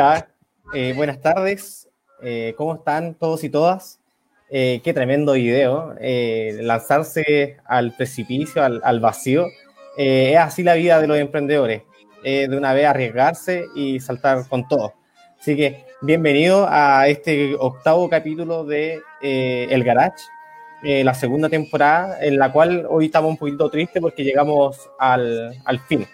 [0.00, 0.28] Hola,
[0.74, 1.88] eh, buenas tardes.
[2.22, 3.98] Eh, ¿Cómo están todos y todas?
[4.48, 5.96] Eh, qué tremendo video.
[6.00, 9.48] Eh, lanzarse al precipicio, al, al vacío.
[9.96, 11.82] Eh, es así la vida de los emprendedores.
[12.22, 14.94] Eh, de una vez arriesgarse y saltar con todo.
[15.36, 20.22] Así que bienvenido a este octavo capítulo de El Garage,
[20.80, 25.80] la segunda temporada, en la cual hoy estamos un poquito tristes porque llegamos al, al
[25.80, 26.06] fin.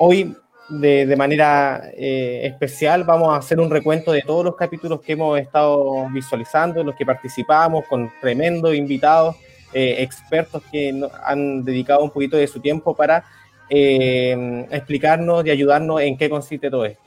[0.00, 0.36] Hoy,
[0.68, 5.12] de, de manera eh, especial, vamos a hacer un recuento de todos los capítulos que
[5.12, 9.36] hemos estado visualizando, en los que participamos, con tremendos invitados,
[9.72, 10.92] eh, expertos que
[11.24, 13.24] han dedicado un poquito de su tiempo para
[13.68, 17.00] eh, explicarnos y ayudarnos en qué consiste todo esto.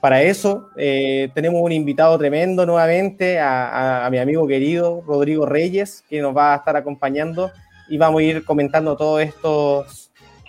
[0.00, 6.36] Para eso tenemos un invitado tremendo nuevamente, a mi amigo querido Rodrigo Reyes, que nos
[6.36, 7.50] va a estar acompañando
[7.88, 10.03] y vamos a ir comentando todos estos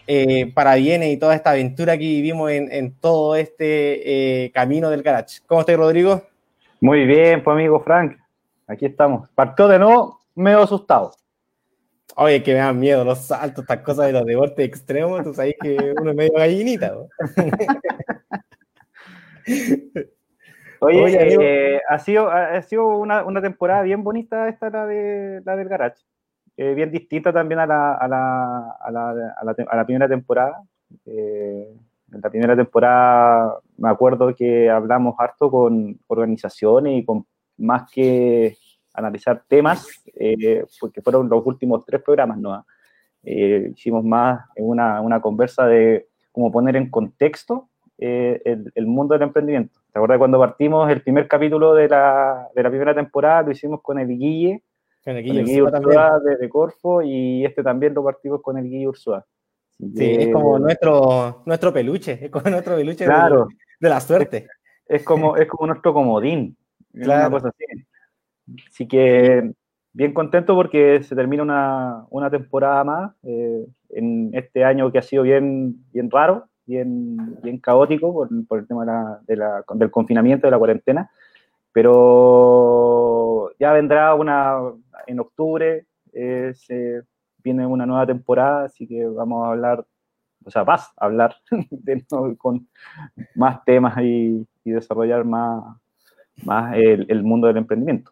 [0.08, 5.04] eh, parabienes y toda esta aventura que vivimos en, en todo este eh, camino del
[5.04, 5.40] garage.
[5.48, 6.22] ¿Cómo estás, Rodrigo?
[6.82, 8.18] Muy bien, pues amigo Frank,
[8.68, 9.30] aquí estamos.
[9.32, 11.12] Partió de nuevo, medio asustado.
[12.18, 15.56] Oye, que me dan miedo los saltos, estas cosas de los deportes extremos, tú sabes
[15.62, 16.94] que uno es medio gallinita.
[16.94, 17.08] ¿no?
[20.82, 25.42] Oye, Oye, eh, ha sido, ha sido una, una temporada bien bonita esta, la, de,
[25.44, 26.04] la del Garage.
[26.58, 30.08] Eh, bien distinta también a la, a la, a la, a la, a la primera
[30.08, 30.62] temporada.
[31.06, 31.74] Eh,
[32.12, 37.26] en la primera temporada me acuerdo que hablamos harto con organizaciones y con
[37.58, 38.56] más que
[38.94, 42.66] analizar temas, eh, porque fueron los últimos tres programas, ¿no?
[43.24, 47.68] Eh, hicimos más una, una conversa de cómo poner en contexto
[47.98, 49.80] eh, el, el mundo del emprendimiento.
[49.92, 53.42] ¿Te acuerdas cuando partimos el primer capítulo de la, de la primera temporada?
[53.42, 54.62] Lo hicimos con el Guille,
[55.06, 56.00] Con el Guille Ursúa también.
[56.00, 59.24] Ursúa de, de Corfo y este también lo partimos con el Guille Ursúa.
[59.80, 63.48] Sí, que- es como nuestro, nuestro peluche, es como nuestro peluche de- Claro,
[63.80, 64.48] de, la suerte.
[64.88, 66.58] es como, es como nuestro comodín,
[66.94, 67.28] Claro.
[67.28, 67.66] una cosa así.
[68.68, 69.52] Así que
[69.94, 75.02] bien contento porque se termina una, una temporada más eh, en este año que ha
[75.02, 79.64] sido bien, bien raro, bien, bien caótico por, por el tema de la- de la-
[79.76, 81.12] del confinamiento, de la cuarentena,
[82.16, 84.58] pero ya vendrá una
[85.08, 87.02] en octubre, eh, se
[87.44, 89.86] viene una nueva temporada, así que vamos a hablar,
[90.44, 91.36] o sea, vas a hablar
[91.70, 92.06] de
[92.38, 92.68] con
[93.36, 95.64] más temas y, y desarrollar más,
[96.44, 98.12] más el, el mundo del emprendimiento.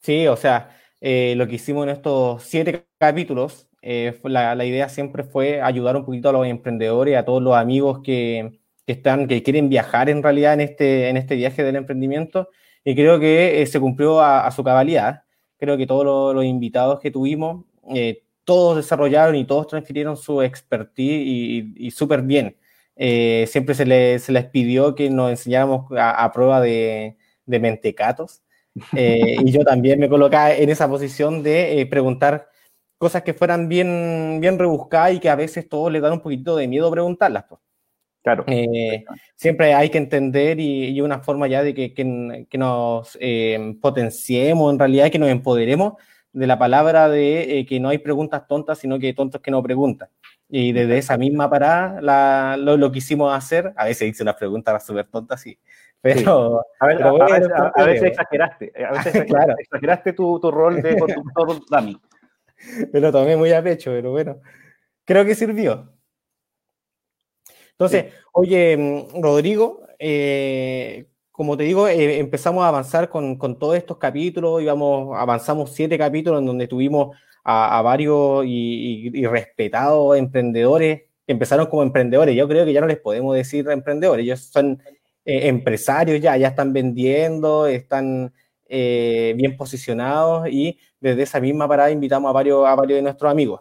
[0.00, 0.70] Sí, o sea,
[1.00, 5.96] eh, lo que hicimos en estos siete capítulos, eh, la, la idea siempre fue ayudar
[5.96, 10.08] un poquito a los emprendedores, a todos los amigos que, que están, que quieren viajar
[10.08, 12.48] en realidad en este, en este viaje del emprendimiento,
[12.84, 15.22] y creo que eh, se cumplió a, a su cabalidad.
[15.58, 17.64] Creo que todos los, los invitados que tuvimos,
[17.94, 22.56] eh, todos desarrollaron y todos transfirieron su expertise y, y súper bien.
[22.96, 27.16] Eh, siempre se, les- se les pidió que nos enseñáramos a, a prueba de,
[27.46, 28.42] de mentecatos.
[28.94, 32.48] Eh, y yo también me colocaba en esa posición de preguntar
[32.98, 36.54] cosas que fueran bien, bien rebuscadas y que a veces todos les dan un poquito
[36.56, 37.44] de miedo preguntarlas.
[37.48, 37.60] pues.
[38.34, 38.44] Claro.
[38.46, 39.04] Eh,
[39.34, 43.74] siempre hay que entender y, y una forma ya de que, que- que nos eh,
[43.80, 45.94] potenciemos en realidad, que nos empoderemos
[46.32, 49.62] de la palabra de eh, que no hay preguntas tontas, sino que tontos que no
[49.62, 50.08] preguntan.
[50.48, 53.72] Y desde esa misma parada la- lo, lo quisimos hacer.
[53.76, 55.58] A veces hice unas preguntas súper tontas, sí.
[56.00, 59.54] Pero, A, ver, Pero a- a veces, a- veces exageraste, a veces exageraste, Claro.
[59.58, 61.98] exageraste tu, tu rol de conductor dummy.
[62.92, 64.40] me lo tomé muy a pecho, pero bueno,
[65.04, 65.92] creo que sirvió.
[67.78, 73.76] Entonces, oye, mm, Rodrigo, eh, como te digo, eh, empezamos a avanzar con, con todos
[73.76, 79.26] estos capítulos, íbamos, avanzamos siete capítulos en donde tuvimos a, a varios y, y- y
[79.26, 82.34] respetados emprendedores que empezaron como emprendedores.
[82.34, 84.82] Yo creo que ya no les podemos decir emprendedores, ellos son
[85.24, 88.32] eh, empresarios ya, ya están vendiendo, están
[88.68, 93.30] eh, bien posicionados y desde esa misma parada invitamos a varios, a varios de nuestros
[93.30, 93.60] amigos.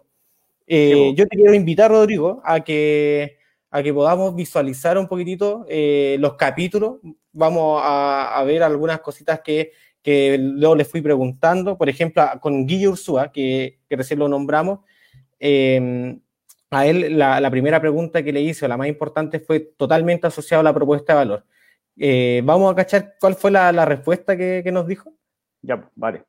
[1.15, 3.36] Yo te quiero invitar, Rodrigo, a que,
[3.77, 6.97] a que podamos visualizar un poquitito eh, los capítulos.
[7.31, 9.71] Vamos a, ver algunas cositas que,
[10.01, 11.77] que luego les fui preguntando.
[11.77, 14.79] Por ejemplo, con Guille Ursúa, que, recién lo nombramos.
[15.39, 16.17] eh,
[16.69, 20.63] a él la, primera pregunta que le hice, la más importante, fue totalmente asociada a
[20.63, 21.45] la propuesta de valor.
[21.97, 25.13] Eh, vamos a cachar cuál fue la, respuesta que, nos dijo.
[25.61, 26.23] Ya, vale.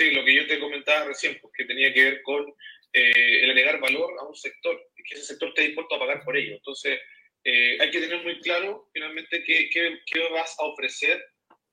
[0.00, 2.42] Sí, lo que yo te comentaba recién, pues, que tenía que ver con
[2.90, 6.34] eh, el agregar valor a un sector, que ese sector esté dispuesto a pagar por
[6.38, 6.54] ello.
[6.54, 6.98] Entonces,
[7.44, 11.22] eh, hay que tener muy claro finalmente qué, qué, qué, vas a ofrecer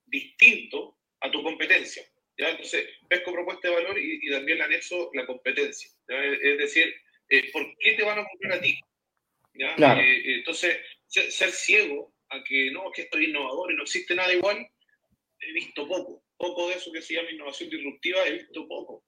[0.06, 2.04] distinto a tu competencia.
[2.38, 2.50] ¿ya?
[2.50, 5.90] Entonces, pesco propuesta de valor y, y también anexo la competencia.
[6.10, 6.94] Es decir,
[7.30, 8.78] eh, ¿por qué te van a comprar a ti?
[9.54, 9.74] ¿ya?
[9.76, 10.02] Claro.
[10.04, 14.34] entonces, ser, ser ciego a que no, que esto es innovador y no existe nada
[14.34, 14.68] igual,
[15.40, 16.27] he visto poco.
[16.38, 19.04] Poco de eso que se llama innovación disruptiva, he visto poco.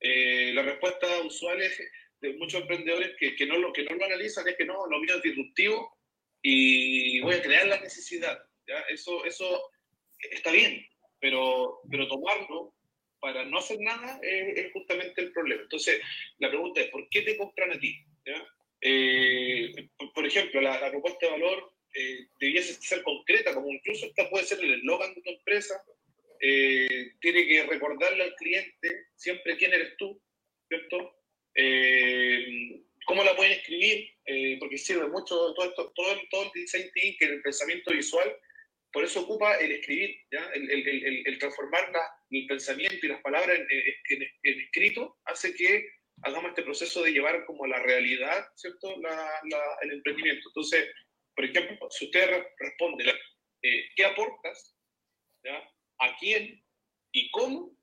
[0.00, 1.80] Eh, la respuesta usual es
[2.20, 4.98] de muchos emprendedores que, que, no lo, que no lo analizan es que no, lo
[4.98, 5.98] mío es disruptivo
[6.42, 8.38] y voy a crear la necesidad.
[8.66, 8.80] ¿ya?
[8.88, 9.70] Eso, eso
[10.30, 10.86] está bien,
[11.18, 12.74] pero, pero tomarlo
[13.18, 15.62] para no hacer nada es, es, justamente el problema.
[15.62, 16.00] Entonces,
[16.38, 17.96] la pregunta es, ¿por qué te compran a ti?
[18.26, 18.46] ¿ya?
[18.82, 24.04] Eh, por, por, ejemplo, la, la, propuesta de valor eh, debiese ser concreta, como incluso
[24.06, 25.82] esta puede ser el eslogan de tu empresa,
[26.46, 30.20] eh, tiene que recordarle al cliente siempre quién eres tú,
[30.68, 31.16] ¿cierto?
[31.54, 34.10] Eh, ¿Cómo la pueden escribir?
[34.26, 38.36] Eh, porque sirve mucho todo, esto, todo, todo el design thinking, el pensamiento visual,
[38.92, 40.50] por eso ocupa el escribir, ¿ya?
[40.54, 45.54] El, el, el, el transformar la, el pensamiento y las palabras en, en, escrito hace
[45.54, 45.88] que
[46.22, 49.00] hagamos este proceso de llevar como la realidad, ¿cierto?
[49.00, 50.48] La, la, el emprendimiento.
[50.50, 50.90] Entonces,
[51.34, 53.12] por ejemplo, si usted responde,
[53.62, 54.76] eh, ¿qué aportas?
[55.42, 55.73] ¿Ya?
[56.04, 56.62] ¿A quién?
[57.12, 57.74] ¿Y cómo?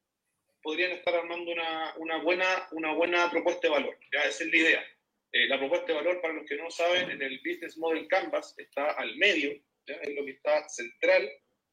[0.61, 3.97] Podrían estar armando una, una, buena, una buena propuesta de valor.
[4.13, 4.21] ¿ya?
[4.29, 4.83] Esa es la idea.
[5.31, 8.53] Eh, la propuesta de valor, para los que no saben, en el Business Model Canvas
[8.57, 9.53] está al medio,
[9.87, 9.95] ¿ya?
[9.95, 11.23] es lo que está central,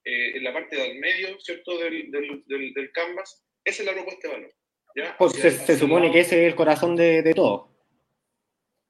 [0.04, 3.44] eh, en la parte del medio, ¿cierto?, del, del, del, del, Canvas.
[3.64, 4.54] Esa es la propuesta de valor.
[4.96, 5.16] ¿ya?
[5.18, 7.76] Pues se, se supone que ese es el corazón de, de todo.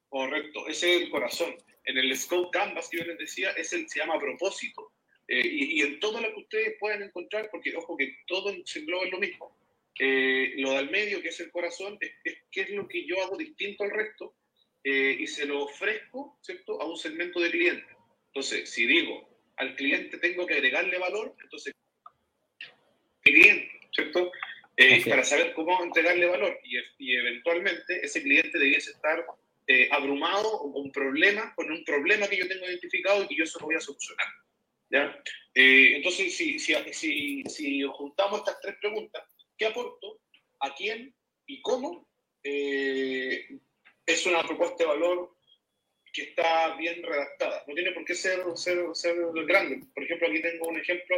[0.08, 1.56] Correcto, ese es el corazón
[1.88, 4.92] en el Scope Canvas que yo les decía, es el, se llama propósito.
[5.28, 8.78] Eh, y, y, en todo lo que ustedes puedan encontrar, porque ojo que todo se
[8.80, 9.56] engloba en lo mismo.
[9.98, 13.22] Eh, lo del medio, que es el corazón, es, es qué es lo que yo
[13.22, 14.34] hago distinto al resto
[14.84, 17.96] eh, y se lo ofrezco, ¿cierto?, a un segmento de clientes.
[18.28, 21.74] Entonces, si digo, al cliente tengo que agregarle valor, entonces,
[23.20, 24.32] cliente, ¿cierto?
[25.08, 29.26] para saber cómo entregarle valor y, y eventualmente ese cliente debiese estar
[29.70, 33.44] eh, abrumado o con problemas, con un problema que yo tengo identificado y que yo
[33.44, 34.26] eso lo voy a solucionar.
[34.90, 35.22] ¿Ya?
[35.54, 39.22] Eh, entonces, si, si, si, si, juntamos estas tres preguntas,
[39.56, 40.20] ¿qué aporto?
[40.60, 41.14] ¿A quién?
[41.46, 42.08] ¿Y cómo?
[42.42, 43.48] Eh,
[44.06, 45.34] es una propuesta de valor
[46.12, 47.64] que está bien redactada.
[47.66, 49.16] No tiene por qué ser, ser, ser
[49.46, 49.86] grande.
[49.94, 51.16] Por ejemplo, aquí tengo un ejemplo.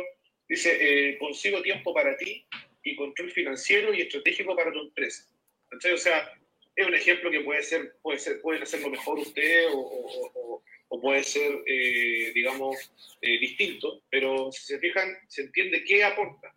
[0.49, 2.45] Dice, consigo tiempo para ti
[2.83, 5.25] y control financiero y estratégico para tu empresa.
[5.65, 6.33] Entonces, o sea,
[6.75, 10.65] es un ejemplo que puede ser, puede ser, pueden hacerlo mejor usted o, o, o
[10.99, 12.77] puede ser, eh, digamos,
[13.21, 16.49] eh, distinto, pero si se fijan, se entiende qué aporta,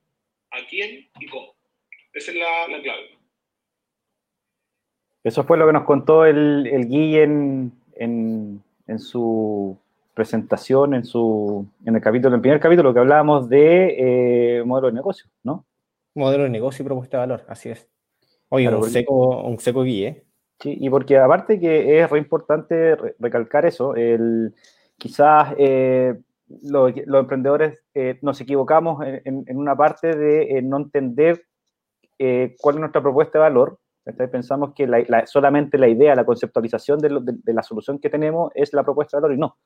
[0.52, 1.54] a quién y cómo.
[2.14, 3.18] Esa es la, la clave.
[5.24, 9.78] Eso fue lo que nos contó el, el Guille en, en, en, su
[10.14, 14.88] presentación, en, su, en el capítulo, en el primer capítulo que hablábamos de eh, modelo
[14.88, 15.66] de negocio, ¿no?
[16.14, 17.90] Modelo de negocio y propuesta de valor, así es.
[18.50, 20.24] Oye, claro, un, seco, un seco guille.
[20.64, 24.56] Sí, y porque aparte que es re importante recalcar eso, el,
[24.98, 26.18] quizás eh,
[26.62, 31.44] los, emprendedores eh, nos equivocamos en, una parte de eh, no entender
[32.62, 33.78] cuál es nuestra propuesta de valor.
[34.06, 37.62] Entonces pensamos que la, la, solamente la idea, la conceptualización de, lo, de, de, la
[37.62, 39.58] solución que tenemos es la propuesta de valor y no.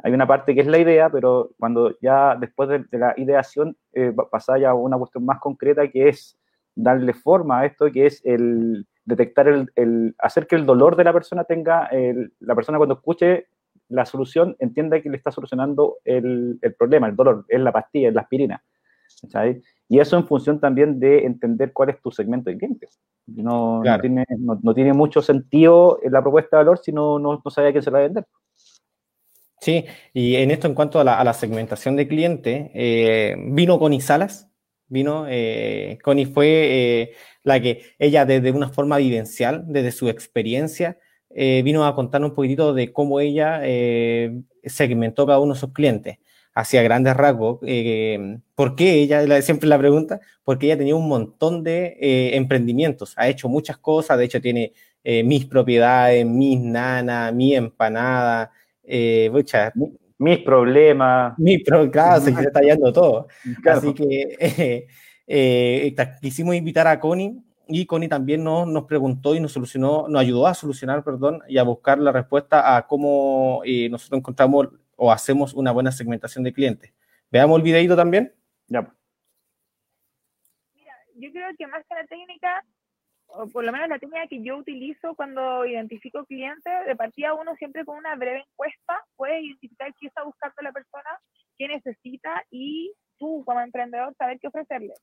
[0.00, 3.78] Hay una parte que es la idea, pero cuando ya después de, la ideación
[4.30, 6.38] pasa ya una cuestión más concreta que es
[6.74, 11.04] darle forma a esto, que es el detectar el, el hacer que el dolor de
[11.04, 13.46] la persona tenga, el, la persona cuando escuche
[13.88, 18.08] la solución entienda que le está solucionando el, el problema, el dolor, es la pastilla,
[18.08, 18.62] es la aspirina.
[19.30, 19.62] ¿sabes?
[19.88, 22.88] Y eso en función también de entender cuál es tu segmento de cliente.
[23.26, 23.98] No, claro.
[23.98, 27.50] no, tiene, no, no, tiene, mucho sentido la propuesta de valor si no, no, no
[27.50, 28.26] sabe a quién se la va a vender.
[29.60, 33.78] Sí, y en esto en cuanto a la, a la segmentación de cliente, eh, vino
[33.78, 34.50] con Isalas,
[34.88, 37.12] vino, eh, Connie fue eh,
[37.42, 40.98] la que ella desde una forma vivencial, desde su experiencia,
[41.30, 45.72] eh, vino a contar un poquitito de cómo ella eh, segmentó cada uno de sus
[45.72, 46.18] clientes
[46.54, 47.58] hacia grandes rasgos.
[48.54, 49.02] ¿Por qué?
[49.02, 51.96] Ella siempre la pregunta, porque ella tenía un montón de
[52.36, 54.72] emprendimientos, ha hecho muchas cosas, de hecho tiene
[55.24, 58.52] mis propiedades, mis nanas, mi empanada,
[59.32, 59.72] muchas,
[60.18, 61.38] mis problemas.
[61.38, 63.26] Mi pro, claro, se está detallando todo.
[63.62, 63.78] Claro.
[63.78, 64.86] Así que eh,
[65.26, 70.20] eh, quisimos invitar a Connie y Connie también nos, nos, preguntó y nos solucionó, nos
[70.20, 75.10] ayudó a solucionar, perdón, y a buscar la respuesta a cómo eh, nosotros encontramos o
[75.10, 76.92] hacemos una buena segmentación de clientes.
[77.30, 78.32] Veamos el videito también.
[78.68, 78.82] Ya.
[80.74, 82.64] Mira, yo creo que más que la técnica,
[83.52, 87.84] por lo menos la técnica que yo utilizo cuando identifico clientes, de partida uno siempre
[87.84, 91.18] con una breve encuesta puede identificar qué está buscando la persona,
[91.58, 94.94] qué necesita y tú como emprendedor saber qué ofrecerle.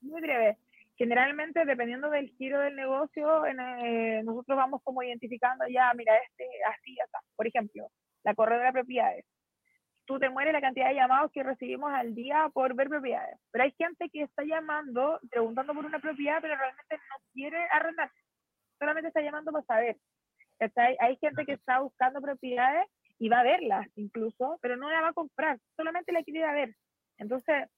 [0.00, 0.58] Muy breve.
[0.96, 6.96] Generalmente, dependiendo del giro del negocio, eh, nosotros vamos como identificando ya, mira, este, así,
[7.00, 7.26] así.
[7.36, 7.88] Por ejemplo,
[8.22, 9.24] la corredora de propiedades
[10.10, 13.38] tú te mueres la cantidad de llamados que recibimos al día por ver propiedades.
[13.52, 18.10] Pero hay gente que está llamando, preguntando por una propiedad, pero realmente no quiere arrendar.
[18.80, 19.96] Solamente está llamando para saber.
[20.58, 22.88] Hay, hay gente que está buscando propiedades
[23.20, 26.46] y va a verlas incluso, pero no la va a comprar, solamente la quiere ir
[26.46, 26.74] a ver.
[27.18, 27.68] Entonces,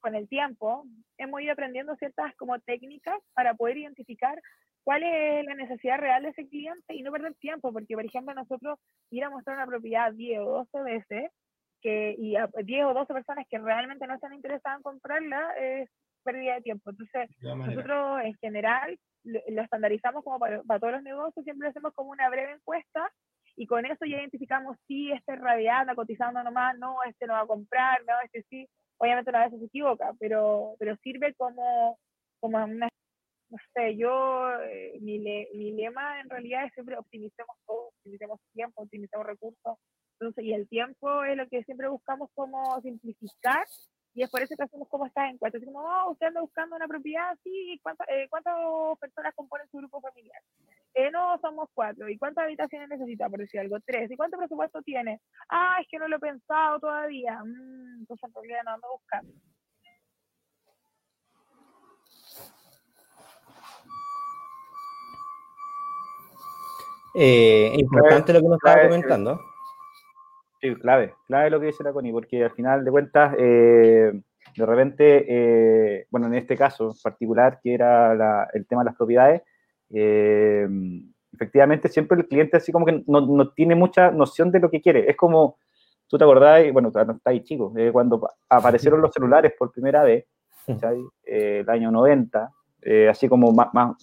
[0.00, 0.84] con el tiempo,
[1.16, 4.38] hemos ido aprendiendo ciertas como técnicas para poder identificar
[4.84, 8.34] cuál es la necesidad real de ese cliente y no perder tiempo, porque por ejemplo
[8.34, 8.78] nosotros
[9.10, 11.30] ir a mostrar una propiedad 10 o 12 veces
[11.80, 15.88] que, y a 10 o 12 personas que realmente no están interesadas en comprarla es
[16.22, 16.90] pérdida de tiempo.
[16.90, 22.28] Entonces, nosotros en general lo, estandarizamos como para, todos los negocios, siempre hacemos como una
[22.28, 23.10] breve encuesta
[23.56, 27.40] y con eso ya identificamos si este es radiante, cotizando nomás, no, este no va
[27.40, 28.68] a comprar, no, este sí.
[28.98, 31.98] Obviamente una vez se equivoca, pero, pero sirve como,
[32.38, 32.88] como una
[33.50, 38.82] no sé, yo, eh, mi, mi, lema en realidad es siempre optimicemos todo, optimicemos tiempo,
[38.82, 39.78] optimicemos recursos.
[40.20, 43.66] Entonces, y el tiempo es lo que siempre buscamos como simplificar
[44.14, 45.62] y es por eso que hacemos como estas encuestas.
[45.64, 48.54] Como, oh, usted anda buscando una propiedad, sí, ¿cuántas, eh, ¿cuántas
[48.98, 50.42] personas componen su grupo familiar?
[50.94, 52.08] Eh, no, somos cuatro.
[52.08, 53.78] ¿Y cuántas habitaciones necesita, por decir algo?
[53.80, 54.10] Tres.
[54.10, 55.20] ¿Y cuánto presupuesto tiene?
[55.48, 57.38] Ah, es que no lo he pensado todavía.
[57.44, 59.32] Mm, entonces, en realidad no ando buscando.
[67.14, 69.40] Eh, importante lo que nos estaba comentando.
[70.60, 74.12] Sí, clave, clave lo que dice la Connie, porque al final de cuentas, eh,
[74.56, 79.42] de repente, eh, bueno, en este caso particular, que era el tema de las propiedades,
[81.32, 85.10] efectivamente siempre el cliente así como que no, tiene mucha noción de lo que quiere.
[85.10, 85.56] Es como,
[86.06, 90.26] tú te acordás, bueno, no está ahí chico, cuando aparecieron los celulares por primera vez,
[91.24, 92.50] el año 90,
[93.08, 93.52] así como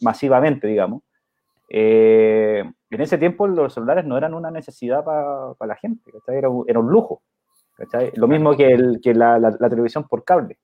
[0.01, 1.03] masivamente, digamos.
[1.69, 6.79] Eh, en ese tiempo los celulares no eran una necesidad para la gente, Era, era,
[6.79, 7.21] un lujo.
[8.15, 10.57] Lo mismo que, que la, televisión por cable.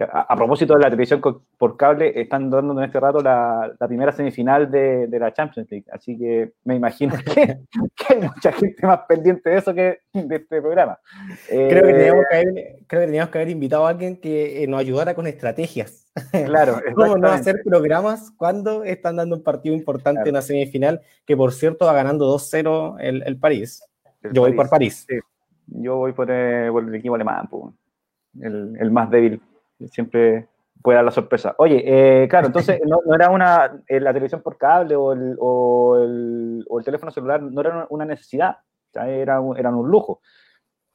[0.00, 1.20] A, propósito de la televisión
[1.56, 5.70] por cable, están dando en este rato la, la primera semifinal de, de, la Champions
[5.70, 5.86] League.
[5.92, 7.58] Así que me imagino que,
[8.08, 10.98] hay mucha gente más pendiente de eso que de este programa.
[11.48, 12.54] Creo, que teníamos que haber,
[12.88, 16.10] creo que teníamos que haber invitado a alguien que eh, nos ayudara con estrategias.
[16.44, 16.80] Claro.
[16.94, 21.00] ¿Cómo no hacer programas cuando están dando un partido importante en la semifinal?
[21.24, 23.84] Que por cierto va ganando 2-0 el, el, París.
[24.32, 25.06] Yo voy por París.
[25.66, 27.48] Yo voy por, eh, por, el equipo alemán,
[28.40, 29.40] el, el más débil
[29.90, 30.48] siempre
[30.82, 31.54] puede dar la sorpresa.
[31.58, 35.96] Oye, eh, claro, entonces no, era una, eh, la televisión por cable o el, o
[35.96, 38.58] el, o el teléfono celular no era una necesidad,
[38.92, 40.20] era un, eran un lujo.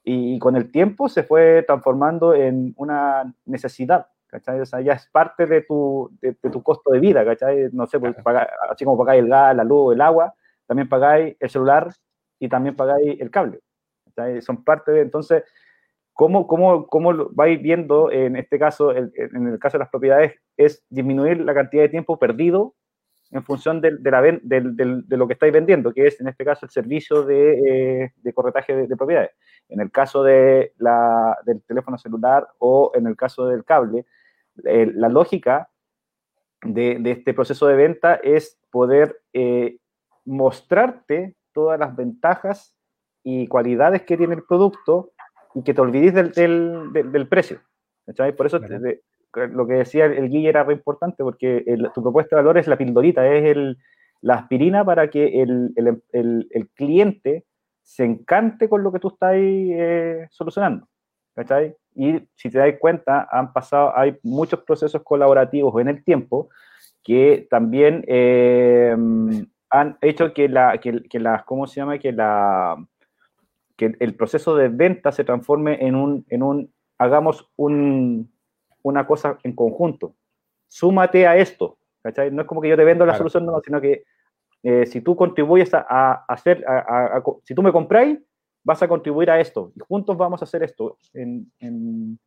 [0.03, 4.61] Y, con el tiempo se fue transformando en una necesidad, ¿cachai?
[4.61, 7.69] O sea, ya es parte de tu, de, tu costo de vida, ¿cachai?
[7.73, 8.15] No sé, pues,
[8.69, 10.33] así como pagáis el gas, la luz, el agua,
[10.65, 11.91] también pagáis el celular
[12.39, 13.59] y también pagáis el cable.
[14.05, 14.41] ¿cachai?
[14.41, 15.43] Son parte de, entonces,
[16.19, 20.83] ¿Cómo, cómo, cómo vais viendo en este caso, en el caso de las propiedades, es
[20.89, 22.75] disminuir la cantidad de tiempo perdido
[23.31, 23.91] en función de,
[25.11, 28.97] lo que estáis vendiendo, que es en este caso el servicio de, eh, corretaje de,
[28.97, 29.31] propiedades.
[29.69, 34.05] En el caso de la, del teléfono celular o en el caso del cable,
[34.55, 35.69] la lógica
[36.63, 39.77] de, este proceso de venta es poder eh,
[40.25, 42.75] mostrarte todas las ventajas
[43.23, 45.13] y cualidades que tiene el producto
[45.59, 47.59] y que te olvides del, del, del, precio.
[48.37, 48.59] Por eso
[49.33, 51.63] lo que decía el Guille era re importante, porque
[51.93, 53.77] tu propuesta de valor es la pildorita, es el,
[54.21, 57.45] la aspirina para que el, el, cliente
[57.83, 60.87] se encante con lo que tú estás eh, solucionando.
[61.95, 66.49] Y si te das cuenta, han pasado, hay muchos procesos colaborativos en el tiempo
[67.03, 68.95] que también eh,
[69.69, 71.97] han hecho que la, que, que la, ¿cómo se llama?
[71.97, 72.75] Que la,
[73.79, 78.29] que el proceso de venta se transforme en un, en un hagamos un,
[78.81, 80.15] una cosa en conjunto.
[80.67, 81.77] Súmate a esto.
[82.03, 82.29] ¿cachai?
[82.29, 84.03] No es como que yo te vendo la solución, no, sino que
[84.63, 88.19] eh, si tú contribuyes a, hacer, a, si tú me compráis,
[88.65, 89.71] vas a contribuir a esto.
[89.73, 92.19] Y juntos vamos a hacer esto en, en,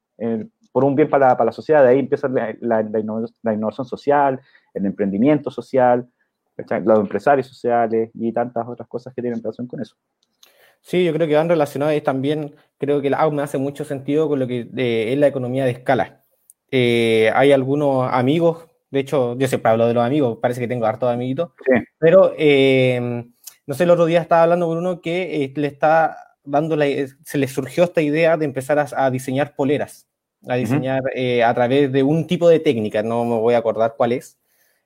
[0.73, 1.83] por un bien para, para, la sociedad.
[1.83, 2.83] De ahí empieza la, la,
[3.43, 4.41] la, innovación social,
[4.73, 6.09] el emprendimiento social,
[6.83, 9.97] los empresarios sociales y tantas otras cosas que tienen relación con eso.
[10.83, 14.41] Sí, yo creo que van relacionados también creo que el me hace mucho sentido con
[14.41, 16.25] lo que es la economía de escala.
[16.71, 20.85] Eh, hay algunos amigos De hecho, yo siempre hablo de los amigos, parece que tengo
[20.87, 21.51] hartos amiguitos.
[21.67, 21.73] Sí.
[21.99, 23.25] Pero, eh,
[23.67, 26.87] no sé, el otro día estaba hablando con uno que eh, le está dando la,
[26.87, 30.09] eh, se le surgió esta idea de empezar a, a diseñar poleras,
[30.49, 33.95] a diseñar eh, a través de un tipo de técnica, no me voy a acordar
[33.97, 34.39] cuál es.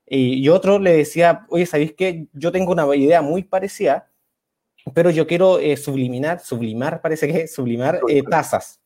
[0.07, 2.29] Y, y otro le decía, oye, ¿sabéis qué?
[2.33, 4.11] Yo tengo una idea muy parecida,
[4.95, 8.81] pero yo quiero eh, subliminar, sublimar, parece que es, sublimar eh, tazas,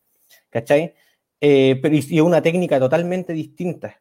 [0.51, 0.95] ¿cachai?
[1.41, 4.01] Eh, pero y, y una técnica totalmente distinta.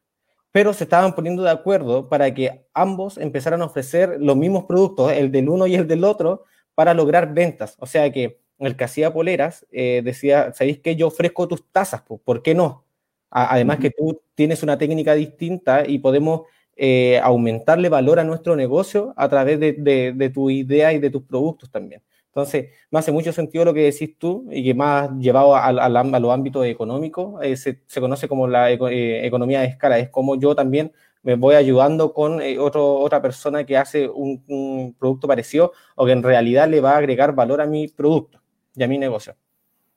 [0.51, 5.11] Pero se estaban poniendo de acuerdo para que ambos empezaran a ofrecer los mismos productos,
[5.11, 7.75] el del uno y el del otro, para lograr ventas.
[7.79, 12.01] O sea que el que hacía poleras eh, decía, ¿sabéis que yo ofrezco tus tazas?
[12.07, 12.85] Pues, ¿Por qué no?
[13.29, 16.41] A- además que tú tienes una técnica distinta y podemos
[16.81, 21.23] eh, aumentarle valor a nuestro negocio a través de, de, tu idea y de tus
[21.23, 22.01] productos también.
[22.27, 26.31] Entonces, me hace mucho sentido lo que decís tú y que más llevado a, los
[26.31, 29.99] ámbitos económicos, eh, se, conoce como la eh, economía de escala.
[29.99, 35.27] Es como yo también me voy ayudando con otro, otra persona que hace un, producto
[35.27, 38.39] parecido o que en realidad le va a agregar valor a mi producto
[38.73, 39.35] y a mi negocio.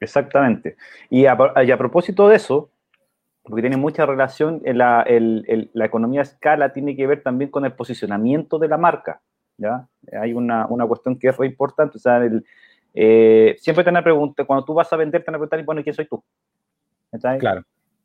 [0.01, 0.75] Exactamente.
[1.09, 1.37] Y a
[1.79, 2.72] propósito de eso,
[3.45, 7.23] porque tiene mucha relación, en la, el- el- la economía a escala tiene que ver
[7.23, 9.21] también con el posicionamiento de la marca.
[9.57, 9.87] ¿ya?
[10.21, 11.97] Hay una, una cuestión que es muy importante.
[11.97, 12.45] O sea, el-
[12.95, 15.65] eh, siempre te van a preguntar, cuando tú vas a vender, te van a preguntar,
[15.65, 16.23] bueno, ¿y quién soy tú?
[17.39, 17.63] Claro.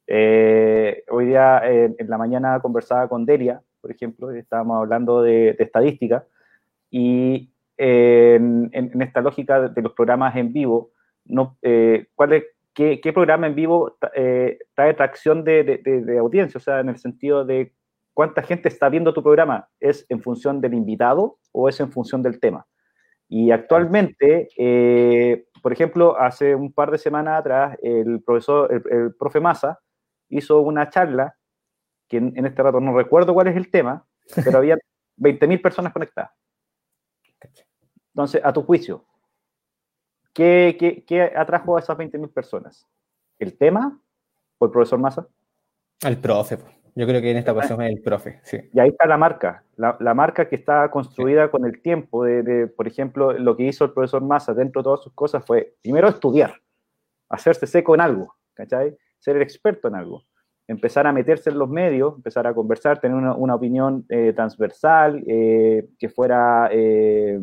[0.08, 5.22] Eh, hoy día eh, en la mañana conversaba con Delia, por ejemplo, y estábamos hablando
[5.22, 6.26] de, de estadística,
[6.90, 10.92] y eh, en, en esta lógica de, de los programas en vivo,
[11.26, 12.44] no, eh, ¿cuál es,
[12.78, 16.60] qué, qué programa en vivo eh, trae tracción de, de- de- de audiencia?
[16.60, 17.74] O sea, en el sentido de
[18.14, 22.22] cuánta gente está viendo tu programa, ¿es en función del invitado o es en función
[22.22, 22.68] del tema?
[23.28, 29.16] Y actualmente, eh, por ejemplo, hace un par de semanas atrás, el profesor, el, el
[29.16, 29.80] profe Massa
[30.30, 31.36] hizo una charla,
[32.08, 34.06] que en, en este rato no recuerdo cuál es el tema,
[34.46, 34.78] pero había
[35.18, 36.32] 20.000 personas conectadas.
[38.14, 39.06] Entonces, a tu juicio,
[40.38, 42.88] ¿qué, qué, qué atrajo a esas 20.000 personas?
[43.40, 44.00] ¿El tema
[44.60, 45.28] o el profesor Massa?
[46.06, 46.60] El profe.
[46.94, 48.58] Yo creo que en esta ocasión es el profe, sí.
[48.72, 52.24] Y ahí está la marca, la, la marca que está construida con el tiempo.
[52.24, 55.44] De, de, por ejemplo, lo que hizo el profesor Massa dentro de todas sus cosas
[55.44, 56.62] fue, primero, estudiar,
[57.30, 58.96] hacerse seco en algo, ¿cachai?
[59.18, 60.24] Ser el experto en algo.
[60.68, 65.24] Empezar a meterse en los medios, empezar a conversar, tener una, una opinión eh, transversal,
[65.28, 67.40] eh, que fuera eh,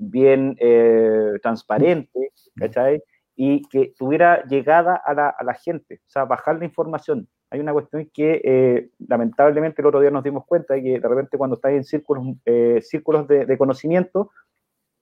[0.00, 3.02] bien eh, transparente, ¿cachai?
[3.36, 7.60] Y que tuviera llegada a la, a la gente, o sea, bajar la información hay
[7.60, 11.36] una cuestión que eh, lamentablemente el otro día nos dimos cuenta de que de repente
[11.36, 14.30] cuando estás en círculos, eh, círculos de, de, conocimiento,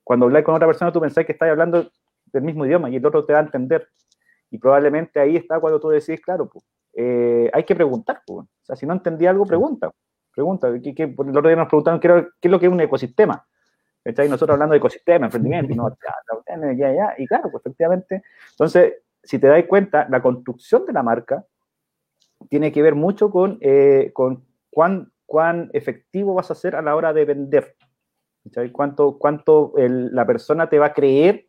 [0.03, 1.91] cuando hablas con otra persona tú pensás que estás hablando
[2.33, 3.87] del mismo idioma y el otro te va a entender.
[4.51, 8.23] Y probablemente ahí está cuando tú decís, claro, pues, eh, hay que preguntar.
[8.27, 8.47] Pues.
[8.47, 9.91] O sea, si no entendí algo, pregunta.
[10.35, 10.69] Pregunta.
[10.69, 12.09] El otro día nos preguntaron qué,
[12.41, 13.47] qué es lo que es un ecosistema.
[14.09, 15.97] Y nosotros hablando de ecosistema, emprendimiento,
[16.77, 18.23] ya, y claro, pues efectivamente.
[18.51, 21.45] Entonces, si te das cuenta, la construcción de la marca
[22.49, 26.97] tiene que ver mucho con, eh, con cuán, cuán efectivo vas a ser a la
[26.97, 27.77] hora de vender.
[28.53, 28.73] ¿sabes?
[28.73, 31.47] Cuánto, cuánto el, la persona te va a creer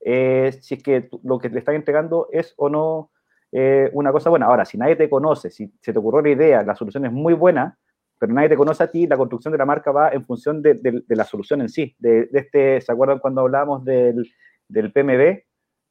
[0.00, 3.10] eh, si es que lo que le están entregando es o no
[3.52, 4.46] eh, una cosa buena.
[4.46, 7.34] Ahora, si nadie te conoce, si se te ocurrió la idea, la solución es muy
[7.34, 7.78] buena,
[8.18, 10.74] pero nadie te conoce a ti, la construcción de la marca va en función de,
[10.74, 11.94] de, de la solución en sí.
[11.98, 14.30] De, de, este, ¿Se acuerdan cuando hablábamos del,
[14.68, 15.42] del PMB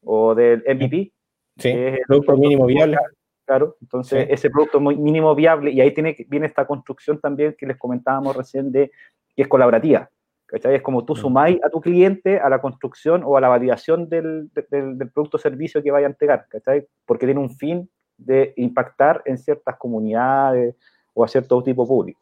[0.04, 1.12] o del MVP?
[1.58, 1.74] Sí,
[2.08, 2.98] producto mínimo viable.
[3.46, 4.34] Claro, entonces sí.
[4.34, 8.72] ese producto mínimo viable, y ahí tiene, viene esta construcción también que les comentábamos recién
[8.72, 8.90] de
[9.36, 10.10] que es colaborativa.
[10.46, 10.76] ¿cachai?
[10.76, 14.50] Es como tú sumáis a tu cliente a la construcción o a la validación del,
[14.54, 16.88] del, del producto o servicio que vaya a entregar, ¿cachai?
[17.06, 20.76] porque tiene un fin de impactar en ciertas comunidades
[21.14, 22.20] o a cierto tipo público.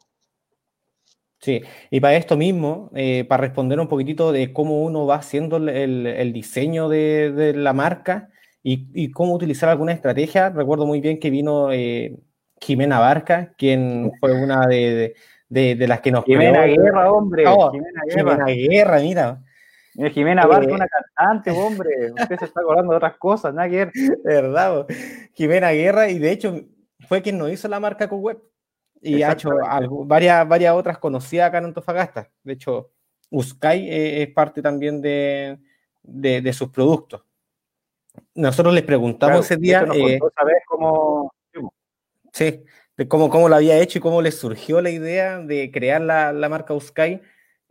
[1.42, 5.56] Sí, y para esto mismo, eh, para responder un poquitito de cómo uno va haciendo
[5.56, 8.28] el, el, diseño de, de, la marca
[8.62, 12.16] y, y, cómo utilizar alguna estrategia, recuerdo muy bien que vino eh,
[12.60, 15.16] Jimena Barca, quien fue una de,
[15.48, 16.24] de, de las que nos...
[16.24, 16.80] Jimena creó.
[16.80, 17.44] Guerra, hombre.
[17.48, 18.46] Oh, Jimena, Guerra.
[18.46, 19.42] Jimena Guerra, mira.
[20.12, 22.12] Jimena Barca, eh, una cantante, hombre.
[22.20, 23.90] Usted se está acordando de otras cosas, nada que ver.
[24.24, 24.86] ¿Verdad?
[25.34, 26.60] Jimena Guerra, y de hecho
[27.08, 28.38] fue quien nos hizo la marca con web
[29.02, 32.30] y ha hecho algo, varias, varias otras conocidas acá en Antofagasta.
[32.44, 32.90] De hecho,
[33.30, 35.58] Uskai eh, es parte también de,
[36.02, 37.24] de, de, sus productos.
[38.34, 39.86] Nosotros les preguntamos claro, ese día.
[39.94, 41.32] Eh, ¿Sabes cómo?
[42.32, 42.62] Sí,
[42.96, 46.32] de cómo, cómo lo había hecho y cómo les surgió la idea de crear la,
[46.32, 47.20] la marca Uskai,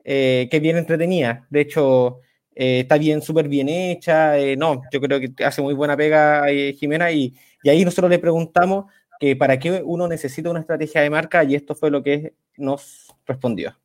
[0.04, 1.48] eh, que bien entretenida.
[1.50, 2.20] De hecho,
[2.54, 4.38] eh, está bien, súper bien hecha.
[4.38, 6.46] Eh, no, yo creo que hace muy buena pega
[6.78, 8.86] Jimena y, y ahí nosotros le preguntamos
[9.22, 13.14] que para qué uno necesita una estrategia de marca y esto fue lo que nos
[13.24, 13.78] respondió.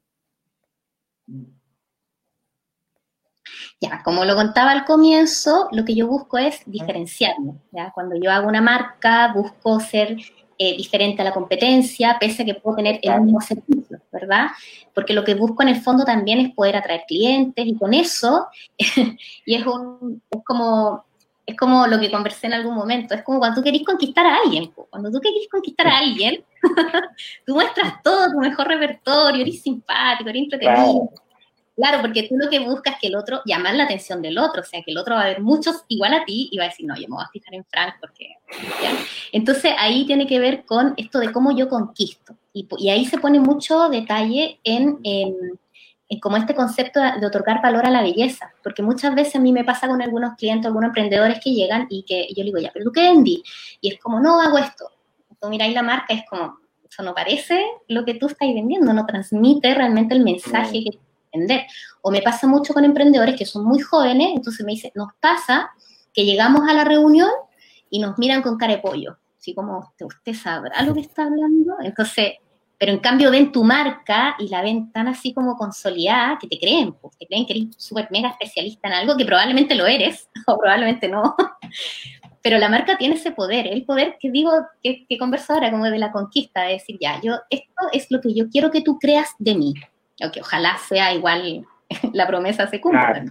[3.79, 7.53] Ya, como lo contaba al comienzo, lo que yo busco es diferenciarme.
[7.71, 7.93] ¿ya?
[7.93, 10.17] Cuando yo hago una marca, busco ser
[10.57, 14.47] eh, diferente a la competencia, pese a que puedo tener el mismo servicio, ¿verdad?
[14.95, 18.47] Porque lo que busco en el fondo también es poder atraer clientes y con eso,
[19.45, 21.05] y es, un, es como
[21.47, 24.39] es como lo que conversé en algún momento, es como cuando tú querés conquistar a
[24.39, 26.45] alguien, cuando tú querés conquistar a alguien,
[27.47, 31.11] tú muestras todo tu mejor repertorio, eres simpático, eres entretenido.
[31.77, 32.01] Claro.
[32.01, 34.65] porque tú lo que buscas es que el otro, llamar la atención del otro, o
[34.65, 36.87] sea, que el otro va a ver muchos igual a ti y va a decir,
[36.87, 38.35] no, yo me voy a fijar en Frank porque...
[39.31, 42.35] Entonces ahí tiene que ver con esto de cómo yo conquisto.
[42.53, 45.59] Y, y ahí se pone mucho detalle en, en
[46.21, 49.65] como este concepto de otorgar valor a la belleza, porque muchas veces a mí me
[49.65, 52.85] pasa con algunos clientes, algunos emprendedores que llegan y que yo le digo, ya, pero
[52.85, 53.43] tú qué vendí,
[53.81, 54.89] y es como, no, hago esto.
[55.41, 59.05] Tú miráis la marca, es como, eso no parece lo que tú estás vendiendo, no
[59.05, 60.99] transmite realmente el mensaje que
[61.35, 61.67] vender.
[62.03, 65.71] O me pasa mucho con emprendedores que son muy jóvenes, entonces me dice, nos pasa
[66.15, 67.31] que llegamos a la reunión
[67.91, 71.75] y nos miran con cara de pollo, así como, ¿usted sabrá lo que está hablando?
[71.83, 72.35] Entonces,
[72.79, 76.59] pero en cambio ven tu marca y la ven tan así como consolidada que te
[76.59, 80.29] creen, pues, te creen que eres súper mega especialista en algo que probablemente lo eres
[80.47, 81.35] o probablemente no.
[82.43, 85.85] Pero la marca tiene ese poder, el poder que digo, que, que converso ahora como
[85.87, 88.99] de la conquista, de decir, ya, yo, esto es lo que yo quiero que tú
[89.01, 89.75] creas de mí.
[90.25, 91.67] O que ojalá sea igual
[92.13, 93.25] la promesa se cumpla.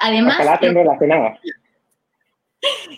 [0.00, 0.58] Además, ojalá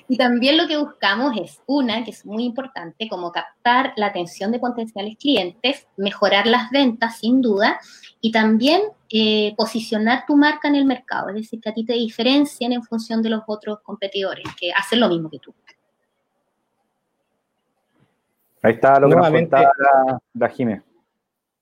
[0.09, 4.53] y también lo que buscamos es una, que es muy importante, como captar la atención
[4.53, 7.79] de potenciales clientes, mejorar las ventas sin duda,
[8.21, 11.95] y también eh, posicionar tu marca en el mercado, es decir, que a ti te
[11.95, 15.55] diferencien en función de los otros competidores, que hacen lo mismo que tú.
[18.63, 20.83] Ahí está lo que nuevamente, nos la,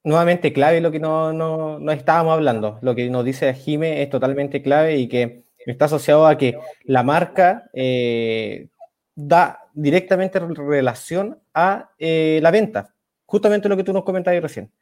[0.02, 4.62] Nuevamente clave lo que no, no, estábamos hablando, lo que nos dice Jime es totalmente
[4.62, 8.68] clave y que está asociado a que la marca eh,
[9.14, 12.94] da directamente relación a eh, la venta.
[13.26, 14.72] Justamente lo que tú nos comentabas recién.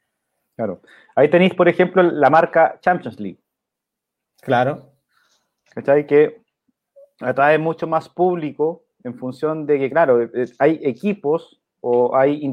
[0.55, 0.81] Claro.
[1.15, 3.39] Ahí tenéis, por ejemplo, la marca Champions League.
[4.41, 4.93] Claro.
[5.73, 6.07] ¿Cachai?
[6.07, 6.41] Que
[7.19, 12.51] atrae mucho más público en función de que, claro, eh, hay equipos o hay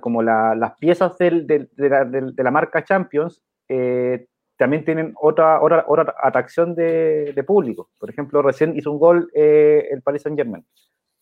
[0.00, 3.42] como las piezas de, la, marca Champions
[4.60, 7.88] también tienen otra, otra, otra atracción de, público.
[7.98, 10.62] Por ejemplo, recién hizo un gol eh, el Paris Saint Germain.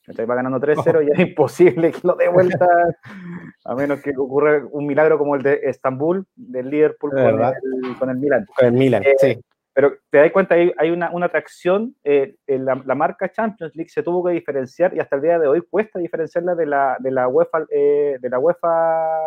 [0.09, 2.67] Va ganando 3-0 y es imposible que lo dé vuelta,
[3.65, 8.11] a menos que ocurra un milagro como el de Estambul, del Liverpool con el, con
[8.11, 8.45] el, Milan.
[8.57, 9.39] Con el Milan, eh, sí.
[9.73, 13.91] Pero te das cuenta, hay, hay una, una atracción, eh, la, la, marca Champions League
[13.91, 17.13] se tuvo que diferenciar y hasta el día de hoy cuesta diferenciarla de la, de
[17.13, 19.21] la UEFA, de la UEFA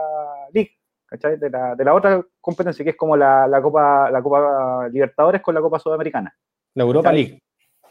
[0.52, 0.81] League
[1.12, 5.42] de la, de la otra competencia, que es como la, la, Copa, la Copa Libertadores
[5.42, 6.34] con la Copa Sudamericana.
[6.74, 7.42] La Europa League.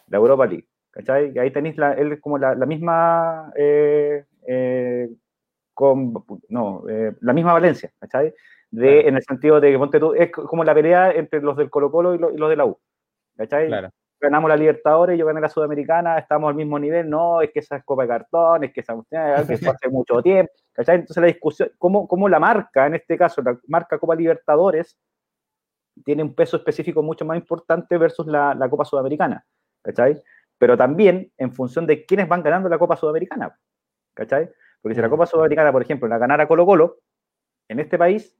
[0.08, 1.32] La Europa League, ¿cachai?
[1.34, 5.10] Y ahí tenéis la, él como la, la misma, eh, eh,
[5.74, 6.14] con,
[6.48, 8.32] no, eh, la misma Valencia, ¿cachai?
[8.70, 11.70] De, En el sentido de que, ponte tú, es como la pelea entre los del
[11.70, 12.78] Colo Colo y, y los de la U,
[13.36, 13.66] ¿cachai?
[13.66, 17.60] Claro ganamos la Libertadores, yo gané la Sudamericana, estamos al mismo nivel, no, es que
[17.60, 18.94] esa es Copa de Cartón, es que esa
[19.46, 20.96] que fue hace mucho tiempo, ¿cachai?
[20.96, 24.98] Entonces la discusión, ¿cómo, ¿cómo, la marca, en este caso, la marca Copa Libertadores,
[26.04, 29.44] tiene un peso específico mucho más importante versus la, la Copa Sudamericana,
[29.82, 30.22] ¿cachai?
[30.58, 33.56] Pero también en función de quiénes van ganando la Copa Sudamericana,
[34.14, 34.50] ¿cachai?
[34.82, 36.98] Porque si la Copa Sudamericana, por ejemplo, la ganara Colo Colo,
[37.68, 38.36] en este país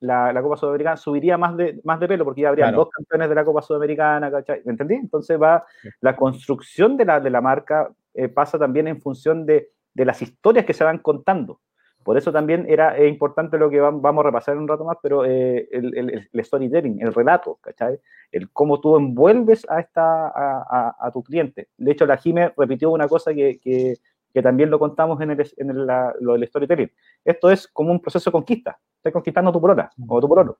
[0.00, 3.34] la, Copa Sudamericana subiría más de, más de pelo porque ya habría dos campeones de
[3.34, 4.94] la Copa Sudamericana, ¿Me entendí?
[4.94, 5.64] Entonces va,
[6.00, 10.22] la construcción de la, de la marca eh, pasa también en función de, de, las
[10.22, 11.60] historias que se van contando.
[12.02, 15.24] Por eso también era importante lo que vamos a repasar en un rato más, pero
[15.24, 17.98] eh, el, el, storytelling, el relato, ¿cachai?
[18.30, 21.68] El cómo tú envuelves a, esta, a, a, tu cliente.
[21.78, 23.94] De hecho, la Jime repitió una cosa que, que
[24.34, 25.86] que también lo contamos en, el, en el,
[26.20, 26.90] lo del storytelling.
[27.24, 28.76] Esto es como un proceso de conquista.
[28.96, 30.58] Estás conquistando tu prota o tu prolo.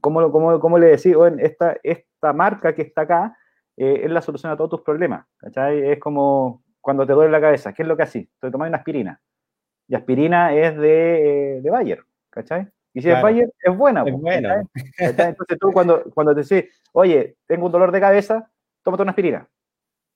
[0.00, 3.36] ¿Cómo, cómo, cómo le decís, esta, esta marca que está acá
[3.76, 5.26] eh, es la solución a todos tus problemas?
[5.36, 5.90] ¿cachai?
[5.90, 7.74] Es como cuando te duele la cabeza.
[7.74, 8.28] ¿Qué es lo que haces?
[8.40, 9.20] Te tomas una aspirina.
[9.86, 12.02] Y aspirina es de, de Bayer.
[12.30, 12.66] ¿cachai?
[12.94, 14.04] Y si es Bayer, es buena.
[14.06, 14.62] Es buena.
[14.96, 18.50] Entonces tú cuando, cuando te decís, oye, tengo un dolor de cabeza,
[18.82, 19.46] tómate una aspirina.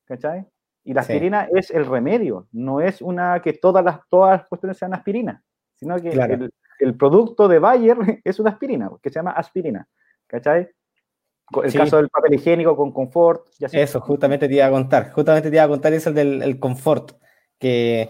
[0.07, 0.47] ¿Cachai?
[0.89, 4.79] Y la aspirina es el remedio, no es una que todas las, todas las cuestiones
[4.79, 6.09] sean aspirina, sino que
[6.79, 9.87] el, producto de Bayer es una aspirina, que se llama aspirina.
[10.27, 10.67] ¿Cachai?
[11.63, 13.49] El caso del papel higiénico con confort.
[13.71, 15.13] Eso, justamente te iba a contar.
[15.13, 17.13] Justamente te iba a contar eso del el confort.
[17.59, 18.09] Que,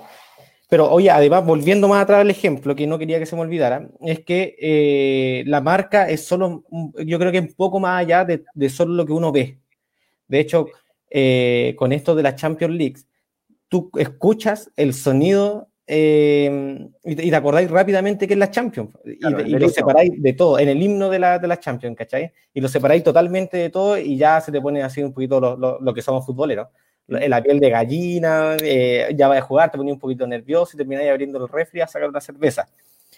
[0.70, 3.88] pero oye, además, volviendo más atrás al ejemplo, que no quería que se me olvidara,
[4.02, 6.62] es que eh, la marca es solo,
[7.04, 9.58] yo creo que un poco más allá de, de solo lo que uno ve.
[10.28, 10.66] De hecho,
[11.10, 12.96] eh, con esto de la Champions League,
[13.68, 19.58] tú escuchas el sonido eh, y, te, acordáis rápidamente que es la Champions y, y
[19.58, 22.30] lo separáis de todo, en el himno de la, de la Champions, ¿cachai?
[22.52, 25.56] Y lo separáis totalmente de todo y ya se te pone así un poquito lo,
[25.56, 26.68] lo, lo que somos futboleros.
[27.08, 30.76] La piel de gallina, eh, ya vas a jugar, te pones un poquito nervioso y
[30.76, 32.68] termináis abriendo el refri a sacar una cerveza.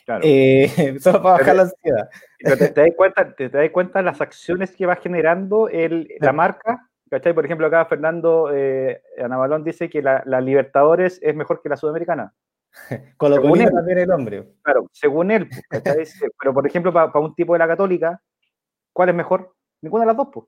[0.05, 0.23] Claro.
[0.25, 2.09] Eh, solo para bajar la ansiedad.
[2.39, 5.69] Pero te, te, das cuenta, te, te das cuenta de las acciones que va generando
[5.69, 7.35] el, la marca ¿Cachai?
[7.35, 11.77] Por ejemplo, acá Fernando eh, Anabalón dice que la, la, Libertadores es mejor que la
[11.77, 12.33] Sudamericana.
[13.17, 14.47] Con lo que también el hombre.
[14.63, 15.49] Claro, según él.
[15.69, 16.05] ¿cachai?
[16.41, 18.23] Pero, por ejemplo, para pa un tipo de la Católica,
[18.93, 19.53] ¿cuál es mejor?
[19.83, 20.47] Ninguna de las dos, pues.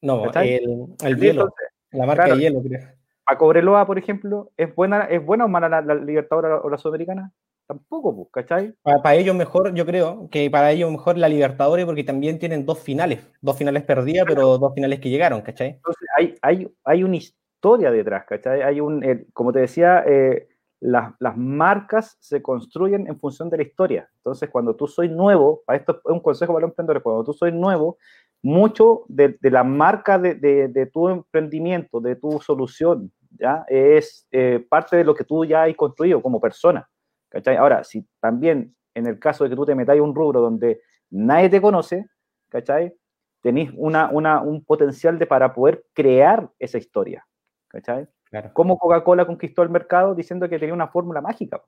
[0.00, 0.54] No, ¿cachai?
[0.54, 1.42] el, el hielo.
[1.42, 2.88] Entonces, la marca claro, de hielo, creo.
[3.24, 6.78] Para Cobreloa, por ejemplo, ¿es buena, ¿es buena o mala la, la Libertadores o la
[6.78, 7.32] Sudamericana?
[7.72, 8.74] Tampoco, pues, ¿cachai?
[8.82, 12.66] Para, para, ellos mejor, yo creo que para ellos mejor la Libertadores porque también tienen
[12.66, 15.68] dos finales, dos finales perdidas, pero dos finales que llegaron, ¿cachai?
[15.68, 18.60] Entonces hay, hay, hay una historia detrás, ¿cachai?
[18.60, 20.48] Hay un, eh, como te decía, eh,
[20.80, 24.10] las, las, marcas se construyen en función de la historia.
[24.18, 27.32] Entonces, cuando tú soy nuevo, para esto es un consejo para los emprendedores, cuando tú
[27.32, 27.96] soy nuevo,
[28.42, 33.64] mucho de, de la marca de, de, de, tu emprendimiento, de tu solución, ¿ya?
[33.66, 36.86] Es eh, parte de lo que tú ya has construido como persona.
[37.32, 37.56] ¿Cachai?
[37.56, 41.48] Ahora, si también en el caso de que tú te metáis un rubro donde nadie
[41.48, 42.06] te conoce,
[42.50, 42.94] ¿cachai?
[43.40, 47.26] Tenéis una, una, un potencial de para poder crear esa historia,
[47.68, 48.06] ¿cachai?
[48.24, 48.50] Claro.
[48.52, 51.62] Cómo Coca-Cola conquistó el mercado diciendo que tenía una fórmula mágica.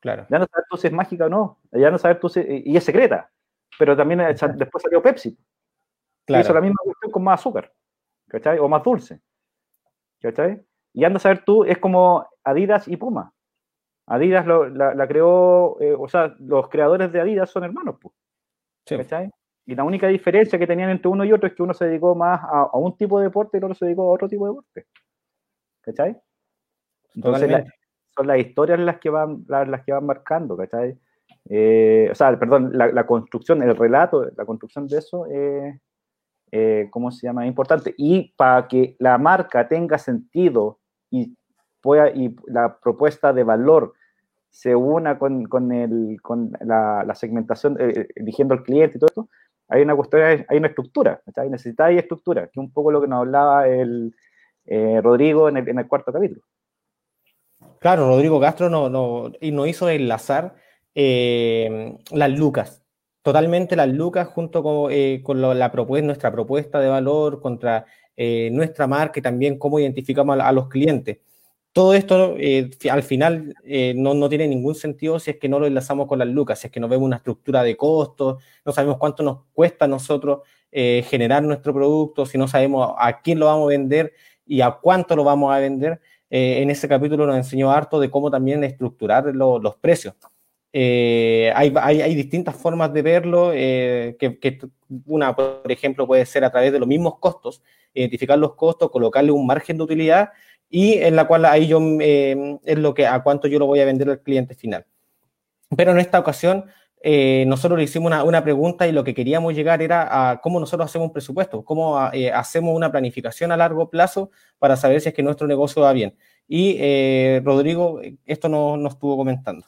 [0.00, 0.26] Claro.
[0.30, 2.74] Ya no sabes tú si es mágica o no, ya no sabes tú si, y
[2.76, 3.30] es secreta,
[3.78, 5.38] pero también después salió Pepsi.
[6.24, 6.42] Claro.
[6.42, 7.72] Hizo la misma cuestión con más azúcar,
[8.26, 8.58] ¿cachai?
[8.58, 9.20] O más dulce,
[10.20, 10.64] ¿cachai?
[10.94, 13.34] Y anda a saber tú, es como Adidas y Puma.
[14.08, 18.14] Adidas lo, la, la, creó, eh, o sea, los creadores de Adidas son hermanos, pues.
[18.86, 18.96] Sí.
[18.96, 19.30] ¿Cachai?
[19.66, 22.14] Y la única diferencia que tenían entre uno y otro es que uno se dedicó
[22.14, 24.46] más a, a un tipo de deporte y el otro se dedicó a otro tipo
[24.46, 24.86] de deporte.
[25.82, 26.16] ¿Cachai?
[27.14, 27.64] Entonces, la,
[28.16, 30.98] son las historias las que van, las, las que van marcando, ¿cachai?
[31.48, 35.80] Eh, o sea, perdón, la, la, construcción, el relato, la construcción de eso, eh,
[36.50, 37.44] eh, ¿cómo se llama?
[37.44, 37.94] Es importante.
[37.96, 40.78] Y para que la marca tenga sentido
[41.10, 41.36] y,
[41.80, 43.94] pueda, y la propuesta de valor
[44.50, 49.28] se una con, con, el, con la, segmentación, eh, eligiendo al cliente y todo esto,
[49.68, 51.50] hay una cuestión, hay una estructura, ¿cachai?
[51.50, 54.14] Necesitáis estructura, que es un poco lo que nos hablaba el
[54.64, 56.42] eh, Rodrigo en el, en el, cuarto capítulo.
[57.78, 60.54] Claro, Rodrigo Castro nos no, no hizo enlazar
[60.94, 62.82] eh, las lucas,
[63.22, 68.50] totalmente las lucas junto con, eh, con la propuesta, nuestra propuesta de valor contra eh,
[68.52, 71.18] nuestra marca y también cómo identificamos a los clientes
[71.78, 75.60] todo esto eh, al final eh, no, no, tiene ningún sentido si es que no
[75.60, 78.72] lo enlazamos con las lucas, si es que no vemos una estructura de costos, no
[78.72, 80.40] sabemos cuánto nos cuesta a nosotros
[80.72, 84.12] eh, generar nuestro producto, si no sabemos a quién lo vamos a vender
[84.44, 86.00] y a cuánto lo vamos a vender.
[86.30, 90.16] En ese capítulo nos enseñó harto de cómo también estructurar lo, los precios.
[90.72, 94.58] Hay, hay, distintas formas de verlo, que
[95.06, 97.62] una, por ejemplo, puede ser a través de los mismos costos,
[97.94, 100.30] identificar los costos, colocarle un margen de utilidad
[100.70, 103.80] y en la cual ahí yo eh, es lo que a cuánto yo lo voy
[103.80, 104.86] a vender al cliente final.
[105.76, 106.64] Pero en esta ocasión
[107.00, 110.58] eh, nosotros le hicimos una, una, pregunta y lo que queríamos llegar era a cómo
[110.58, 115.10] nosotros hacemos un presupuesto, cómo eh, hacemos una planificación a largo plazo para saber si
[115.10, 116.16] es que nuestro negocio va bien.
[116.48, 119.64] Y eh, Rodrigo, esto nos no estuvo comentando.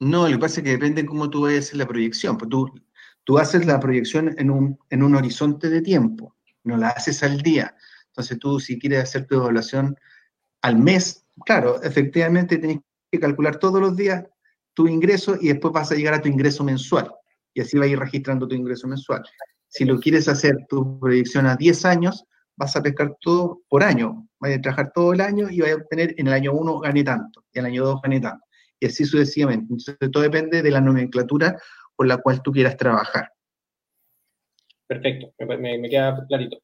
[0.00, 2.36] No, lo que pasa es que depende de cómo tú haces la proyección.
[2.38, 2.72] Pues tú,
[3.22, 7.40] tú haces la proyección en un, en un horizonte de tiempo no la haces al
[7.40, 7.74] día.
[8.08, 9.96] Entonces tú si quieres hacer tu evaluación
[10.62, 14.24] al mes, claro, efectivamente tienes que calcular todos los días
[14.74, 17.10] tu ingreso y después vas a llegar a tu ingreso mensual.
[17.54, 19.22] Y así vas a ir registrando tu ingreso mensual.
[19.68, 22.24] Si lo quieres hacer tu proyección a 10 años,
[22.56, 24.28] vas a pescar todo por año.
[24.38, 27.04] Vas a trabajar todo el año y vas a obtener en el año 1 gané
[27.04, 28.44] tanto, y en el año 2 gané tanto.
[28.78, 29.66] Y así sucesivamente.
[29.72, 31.56] Entonces todo depende de la nomenclatura
[31.96, 33.30] por la cual tú quieras trabajar.
[34.90, 36.58] Perfecto, me, me, queda clarito.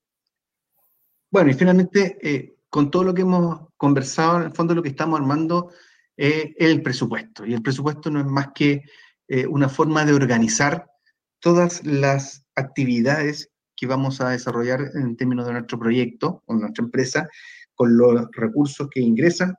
[1.30, 4.88] Bueno, y finalmente, eh, con todo lo que hemos conversado, en el fondo lo que
[4.88, 5.70] estamos armando
[6.16, 7.46] es el presupuesto.
[7.46, 8.82] Y el presupuesto no es más que
[9.28, 10.90] eh, una forma de organizar
[11.38, 17.28] todas las actividades que vamos a desarrollar en términos de nuestro proyecto o nuestra empresa,
[17.76, 19.54] con los recursos que ingresan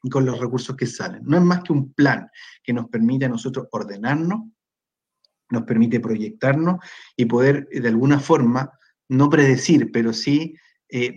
[0.00, 1.22] y con los recursos que salen.
[1.24, 2.28] No es más que un plan
[2.62, 4.42] que nos permite a nosotros ordenarnos,
[5.54, 6.76] nos permite proyectarnos
[7.16, 8.70] y poder de alguna forma,
[9.08, 10.56] no predecir, pero sí
[10.88, 11.16] eh,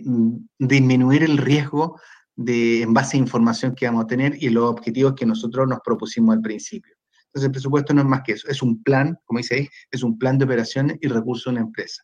[0.58, 2.00] disminuir el riesgo
[2.36, 5.80] de, en base a información que vamos a tener y los objetivos que nosotros nos
[5.84, 6.94] propusimos al principio.
[7.26, 10.02] Entonces, el presupuesto no es más que eso, es un plan, como dice ahí, es
[10.02, 12.02] un plan de operaciones y recursos de una empresa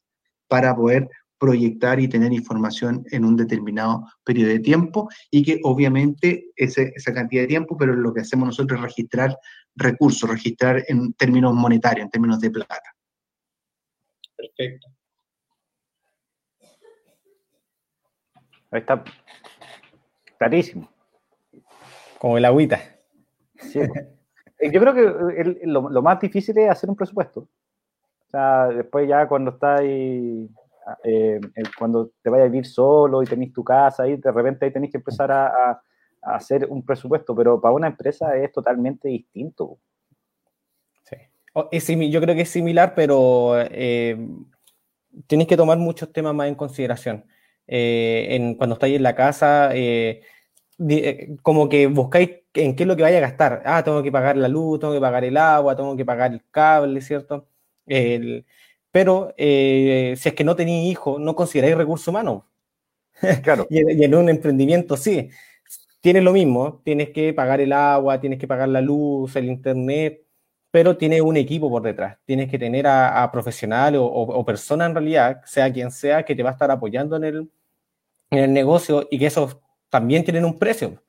[0.49, 6.47] para poder proyectar y tener información en un determinado periodo de tiempo y que obviamente
[6.57, 9.37] esa cantidad de tiempo, pero lo que hacemos nosotros es registrar
[9.77, 12.95] recursos, registrar en términos monetarios, en términos de plata.
[14.37, 14.89] Perfecto.
[18.71, 19.05] Ahí está
[20.39, 20.89] clarísimo.
[22.19, 22.81] Como el agüita.
[23.57, 23.81] Sí.
[24.59, 27.41] Eh, Yo creo que el- lo, lo más difícil es hacer un presupuesto.
[27.41, 30.49] O sea, después ya cuando estás ahí,
[31.05, 34.65] eh, el- cuando te vayas a vivir solo y tenés tu casa ahí, de repente
[34.65, 35.81] ahí tenés que empezar a
[36.25, 39.79] hacer un presupuesto, pero para una empresa es totalmente distinto.
[41.05, 41.17] Sí.
[41.71, 44.17] Es yo creo que es similar, pero eh,
[45.27, 47.25] tienes que tomar muchos temas más en consideración.
[47.67, 50.23] Eh, en, cuando estáis en la casa, eh,
[50.89, 53.63] eh, como que buscáis en qué es lo que vaya a gastar.
[53.65, 56.43] Ah, tengo que pagar la luz, tengo que pagar el agua, tengo que pagar el
[56.51, 57.47] cable, ¿cierto?
[57.87, 58.45] El-
[58.91, 62.45] pero eh, si es que no tenéis hijos, no consideráis recursos humanos.
[63.43, 63.67] Claro.
[63.71, 65.31] Y en, y en un emprendimiento sí,
[66.05, 70.23] tienes lo mismo, tienes que pagar el agua, tienes que pagar la luz, el internet,
[70.71, 74.45] pero tienes un equipo por detrás, tienes que tener a, a profesionales o, o- o
[74.45, 77.51] personas en realidad, sea quien sea, que te va a estar apoyando en el,
[78.31, 79.59] en el negocio y que esos
[79.91, 81.03] también tienen un precio.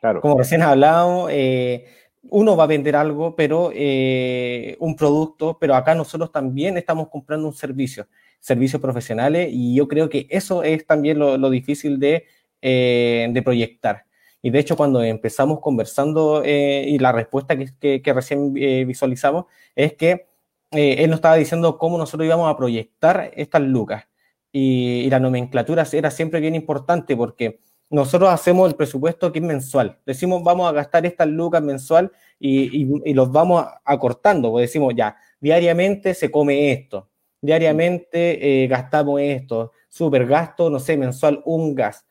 [0.00, 0.20] Claro.
[0.20, 1.86] Como recién hablábamos, eh,
[2.30, 7.46] uno va a vender algo, pero eh, un producto, pero acá nosotros también estamos comprando
[7.48, 8.06] un servicio,
[8.40, 12.24] servicios profesionales, y yo creo que eso es también lo, lo difícil de,
[12.62, 14.04] eh, de proyectar.
[14.42, 19.46] Y de hecho, cuando empezamos conversando eh, y la respuesta que, que- recién eh, visualizamos
[19.74, 20.26] es que
[20.72, 24.04] eh, él nos estaba diciendo cómo nosotros íbamos a proyectar estas lucas.
[24.52, 29.98] Y, la nomenclatura era siempre bien importante porque nosotros hacemos el presupuesto que es mensual.
[30.06, 34.50] Decimos, vamos a gastar estas lucas mensual y, y- los vamos acortando.
[34.52, 37.08] Pues decimos, ya, diariamente se come esto,
[37.40, 42.06] diariamente gastamos esto, super gasto, no sé, mensual un gas.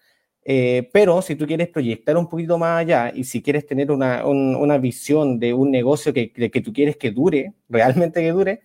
[0.48, 4.26] Eh, pero si tú quieres proyectar un poquito más allá y si quieres tener una,
[4.28, 8.32] un- una visión de un negocio que, que, que tú quieres que dure, realmente que
[8.32, 8.62] dure,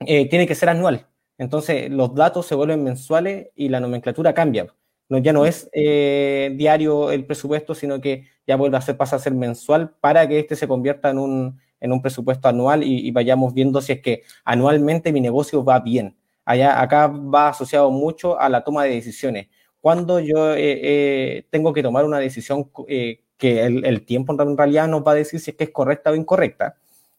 [0.00, 1.06] eh, tiene que ser anual.
[1.38, 4.66] Entonces los datos se vuelven mensuales y la nomenclatura cambia.
[5.08, 9.16] No, ya no es eh, diario el presupuesto, sino que ya vuelve a ser, pasa
[9.16, 13.06] a ser mensual para que este se convierta en un, en un presupuesto anual y,
[13.08, 16.16] y vayamos viendo si es que anualmente mi negocio va bien.
[16.44, 19.48] Allá, acá va asociado mucho a la toma de decisiones.
[19.80, 24.56] Cuando yo eh, eh, tengo que tomar una decisión eh, que el, el tiempo en
[24.56, 26.76] realidad nos va a decir si es que es correcta o incorrecta,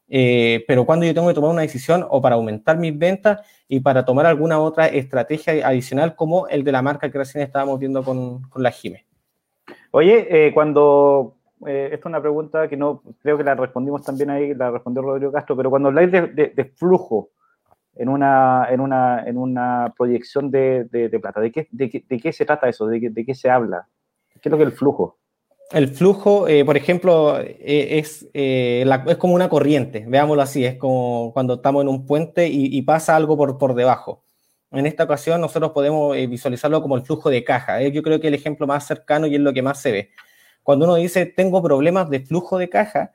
[0.07, 4.03] pero cuando yo tengo que tomar una decisión o para aumentar mis ventas y para
[4.03, 8.41] tomar alguna otra estrategia adicional como el de la marca que recién estábamos viendo con,
[8.43, 9.05] con la Jime.
[9.91, 14.53] Oye, cuando, eh, esta es una pregunta que no, creo que la respondimos también ahí,
[14.53, 17.29] la respondió Rodrigo Castro, pero cuando habláis de flujo
[17.95, 22.03] en una, en una, en una proyección de, de- de plata, ¿de qué, de, qué,
[22.07, 22.87] de qué se trata eso?
[22.87, 23.87] ¿De qué, de qué se habla?
[24.41, 25.17] ¿Qué es lo que es el flujo?
[25.71, 30.65] El flujo, eh, por ejemplo, eh, es, eh, la- es como una corriente, veámoslo así,
[30.65, 34.23] es como cuando estamos en un puente y, y pasa algo por, por debajo.
[34.71, 37.81] En esta ocasión nosotros podemos visualizarlo como el flujo de caja.
[37.83, 40.09] Yo creo que el ejemplo más cercano y es lo que más se ve.
[40.63, 43.11] Cuando uno dice tengo problemas de flujo de caja,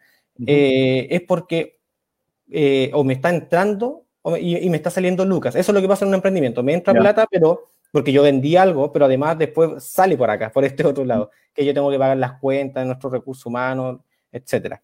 [0.47, 1.79] es porque
[2.93, 4.06] o me está entrando
[4.39, 5.55] y, y me está saliendo lucas.
[5.55, 6.63] Eso es lo que pasa en un emprendimiento.
[6.63, 10.65] Me entra plata, pero porque yo vendí algo, pero además después sale por acá, por
[10.65, 14.01] este otro lado, que yo tengo que pagar las cuentas de nuestros recursos humanos,
[14.31, 14.83] etcétera.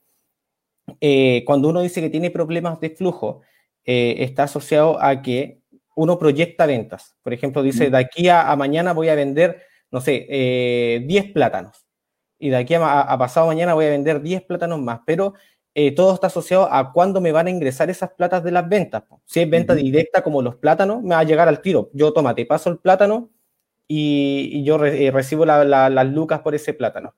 [1.01, 3.43] Eh, cuando uno dice que tiene problemas de flujo,
[3.85, 5.61] eh, está asociado a que
[5.95, 7.17] uno proyecta ventas.
[7.23, 11.33] Por ejemplo, dice, de aquí a, a mañana voy a vender, no sé, eh, 10
[11.33, 11.85] plátanos.
[12.39, 15.01] Y de aquí a pasado mañana voy a vender 10 plátanos más.
[15.07, 15.35] Pero
[15.75, 19.05] eh, todo está asociado a cuándo me van a ingresar esas platas de las ventas.
[19.25, 21.91] Si es venta directa como los plátanos, me va a llegar al tiro.
[21.95, 23.31] Yo, toma, te paso el plátano
[23.89, 27.15] y, y yo re- eh, recibo la- la- las lucas por ese plátano.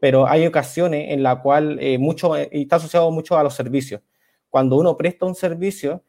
[0.00, 4.00] Pero hay ocasiones en la cual eh, mucho, está asociado mucho a los servicios.
[4.48, 6.02] Cuando uno presta un servicio,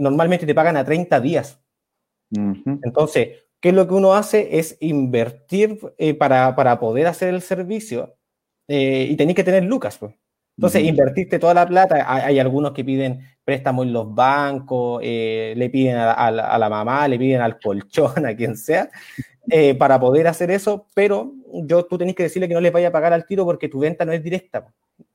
[0.00, 1.60] normalmente te pagan a 30 días.
[2.84, 4.58] Entonces, ¿qué es lo que uno hace?
[4.58, 5.78] Es invertir
[6.18, 8.16] para, para poder hacer el servicio
[8.68, 9.98] y tenéis que tener lucas.
[9.98, 10.14] Pues.
[10.56, 10.90] Entonces, Ujú.
[10.90, 15.70] invertirte toda la plata, hay, hay algunos que piden préstamos en los bancos, eh, le
[15.70, 18.88] piden a, a la, a la mamá, le piden al colchón, a quien sea,
[19.50, 21.32] eh, para poder hacer eso, pero
[21.64, 23.80] yo, tú tenés que decirle que no les vaya a pagar al tiro porque tu
[23.80, 24.66] venta no es directa,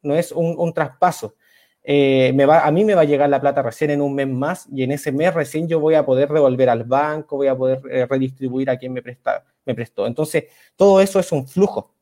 [0.01, 1.35] no es un, un traspaso.
[1.83, 4.27] eh, me va, a mí me va a llegar la plata recién en un mes
[4.27, 7.55] más y en ese mes recién yo voy a poder devolver al banco, voy a
[7.57, 10.05] poder redistribuir a quien me, presta, me prestó.
[10.07, 11.93] Entonces, todo eso es un flujo.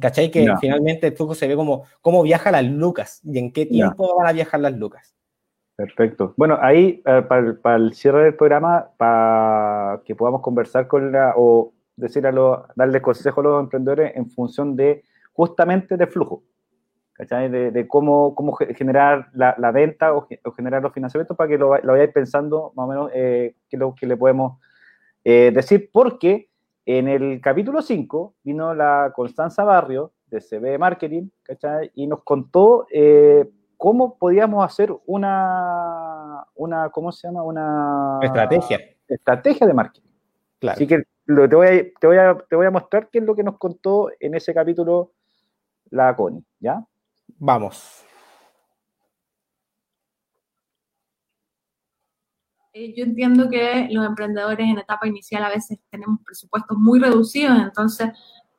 [0.00, 0.30] ¿Cachai?
[0.30, 0.56] Que Ya.
[0.58, 4.28] finalmente el flujo se ve como cómo viajan las lucas y en qué tiempo van
[4.28, 5.16] a viajar las lucas.
[5.76, 6.34] Perfecto.
[6.36, 11.10] Bueno, ahí eh, para, el- para el cierre del programa, para que podamos conversar con
[11.10, 16.06] la, o decir a los, darle consejo a los emprendedores en función de justamente de
[16.06, 16.42] flujo,
[17.14, 17.48] ¿cachai?
[17.48, 21.48] De, de cómo, cómo ge- generar la, la venta o, o generar los financiamientos para
[21.48, 24.58] que lo, lo vayáis pensando más o menos eh, qué es lo que le podemos
[25.24, 26.49] eh, decir, porque
[26.86, 31.90] en el capítulo 5 vino la Constanza Barrio de CB Marketing, ¿cachai?
[31.94, 37.42] Y nos contó eh, cómo podíamos hacer una, una, ¿cómo se llama?
[37.42, 38.78] Una Estrategia,
[39.08, 40.08] estrategia de marketing.
[40.58, 40.76] claro.
[40.76, 41.70] Así que lo- te, voy a,
[42.00, 44.52] te, voy a, te voy a mostrar qué es lo que nos contó en ese
[44.54, 45.12] capítulo
[45.90, 46.84] la Connie, ¿ya?
[47.38, 48.04] Vamos.
[52.72, 57.58] Eh, Yo entiendo que los emprendedores en etapa inicial a veces tenemos presupuestos muy reducidos,
[57.58, 58.10] entonces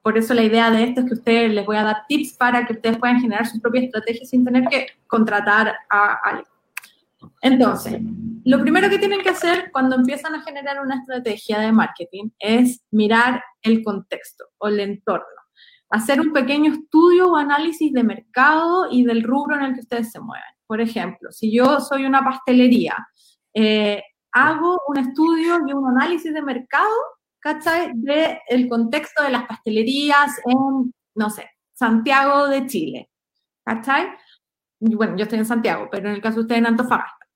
[0.01, 2.65] por eso la idea de esto es que ustedes les voy a dar tips para
[2.65, 6.47] que ustedes puedan generar sus propias estrategias sin tener que contratar a alguien.
[7.41, 8.01] Entonces,
[8.43, 12.81] lo primero que tienen que hacer cuando empiezan a generar una estrategia de marketing es
[12.89, 15.25] mirar el contexto o el entorno.
[15.91, 20.11] Hacer un pequeño estudio o análisis de mercado y del rubro en el que ustedes
[20.11, 20.43] se mueven.
[20.65, 22.95] Por ejemplo, si yo soy una pastelería,
[23.53, 26.93] eh, hago un estudio y un análisis de mercado,
[27.39, 27.91] ¿cachai?
[27.95, 33.09] Del contexto de las pastelerías en, no sé, Santiago de Chile,
[33.65, 34.07] ¿cachai?
[34.79, 37.27] Bueno, yo estoy en Santiago, pero en el caso de ustedes en Antofagasta.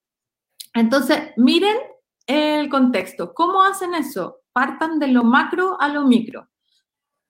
[0.74, 1.78] Entonces, miren
[2.28, 3.34] el contexto.
[3.34, 4.42] ¿Cómo hacen eso?
[4.52, 6.50] Partan de lo macro a lo micro.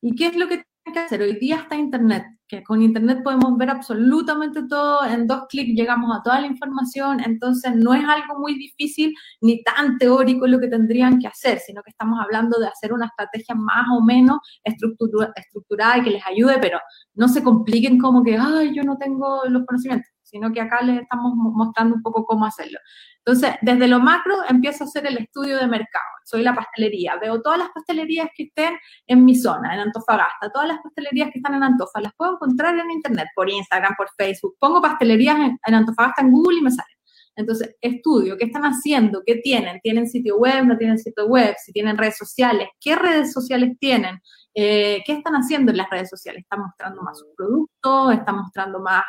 [0.01, 1.21] ¿Y qué es lo que que hacer?
[1.21, 6.15] Hoy día está Internet, que con Internet podemos ver absolutamente todo, en dos clics llegamos
[6.15, 10.67] a toda la información, entonces no es algo muy difícil ni tan teórico lo que
[10.67, 15.33] tendrían que hacer, sino que estamos hablando de hacer una estrategia más o menos estructura-
[15.35, 16.79] estructurada y que les ayude, pero
[17.15, 21.01] no se compliquen como que, ay, yo no tengo los conocimientos, sino que acá les
[21.01, 22.79] estamos mo- mostrando un poco cómo hacerlo.
[23.23, 26.03] Entonces, desde lo macro empiezo a hacer el estudio de mercado.
[26.25, 28.75] Soy la pastelería, veo todas las pastelerías que estén
[29.07, 32.77] en mi zona, en Antofagasta, todas las pastelerías que están en Antofa, las puedo encontrar
[32.77, 34.55] en internet, por Instagram, por Facebook.
[34.59, 36.95] Pongo pastelerías en, en Antofagasta en Google y me salen.
[37.37, 39.21] Entonces, estudio, ¿qué están haciendo?
[39.25, 39.79] ¿Qué tienen?
[39.81, 40.65] ¿Tienen sitio web?
[40.65, 41.53] ¿No tienen sitio web?
[41.63, 44.21] Si tienen redes sociales, ¿qué redes sociales tienen?
[44.53, 46.43] Eh, ¿Qué están haciendo en las redes sociales?
[46.43, 48.13] ¿Están mostrando más sus productos?
[48.13, 49.03] ¿Están mostrando más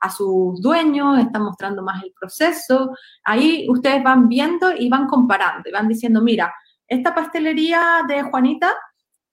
[0.00, 1.18] a sus dueños?
[1.18, 2.90] ¿Están mostrando más el proceso?
[3.24, 6.52] Ahí ustedes van viendo y van comparando y van diciendo, mira,
[6.86, 8.74] esta pastelería de Juanita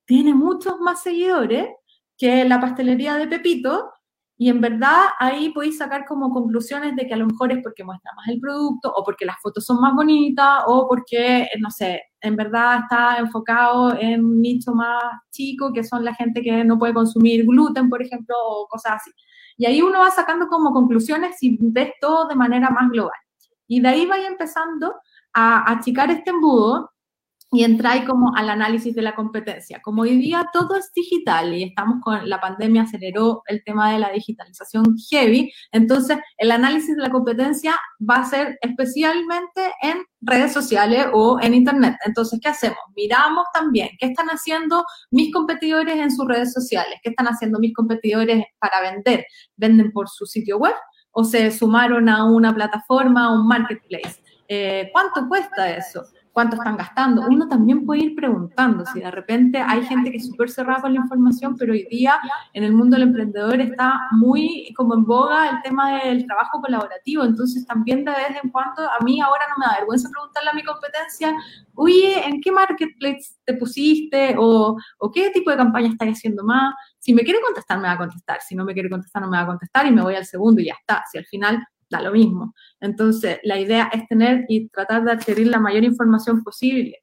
[0.06, 1.70] tiene muchos más seguidores
[2.18, 3.92] que la pastelería de Pepito
[4.40, 7.84] y en verdad ahí podéis sacar como conclusiones de que a lo mejor es porque
[7.84, 12.02] muestra más el producto o porque las fotos son más bonitas o porque, no sé,
[12.22, 15.02] en verdad está enfocado en un nicho más
[15.32, 19.12] chico que son la gente que no puede consumir gluten, por ejemplo, o cosas así.
[19.58, 23.20] Y ahí uno va sacando como conclusiones y ves todo de manera más global.
[23.68, 24.96] Y de ahí vaya empezando
[25.34, 26.92] a achicar este embudo
[27.52, 29.82] y entráis como al análisis de la competencia.
[29.82, 34.00] Como hoy día todo es digital y estamos con la pandemia aceleró el tema de
[34.00, 40.52] la digitalización heavy, entonces el análisis de la competencia va a ser especialmente en redes
[40.52, 41.96] sociales o en internet.
[42.06, 42.80] Entonces, ¿qué hacemos?
[42.96, 47.74] Miramos también qué están haciendo mis competidores en sus redes sociales, qué están haciendo mis
[47.74, 49.26] competidores para vender.
[49.56, 50.76] ¿Venden por su sitio web
[51.12, 54.22] o se sumaron a una plataforma, a un marketplace?
[54.50, 56.04] Eh, ¿Cuánto cuesta eso?
[56.38, 57.24] Cuánto están gastando.
[57.28, 60.94] Uno también puede ir preguntando si de repente hay gente que es súper cerrada con
[60.94, 62.20] la información, pero hoy día
[62.54, 67.24] en el mundo del emprendedor está muy como en boga el tema del trabajo colaborativo.
[67.24, 70.54] Entonces también de vez en cuando, a mí ahora no me da vergüenza preguntarle a
[70.54, 71.36] mi competencia,
[71.74, 74.36] oye, ¿en qué marketplace te pusiste?
[74.38, 76.72] O, o qué tipo de campaña estás haciendo más.
[77.00, 78.42] Si me quiere contestar, me va a contestar.
[78.42, 80.62] Si no me quiere contestar, no me va a contestar y me voy al segundo
[80.62, 81.04] y ya está.
[81.12, 82.54] Si al final da lo mismo.
[82.82, 86.98] Entonces, la idea es tener y tratar de adquirir la mayor información posible.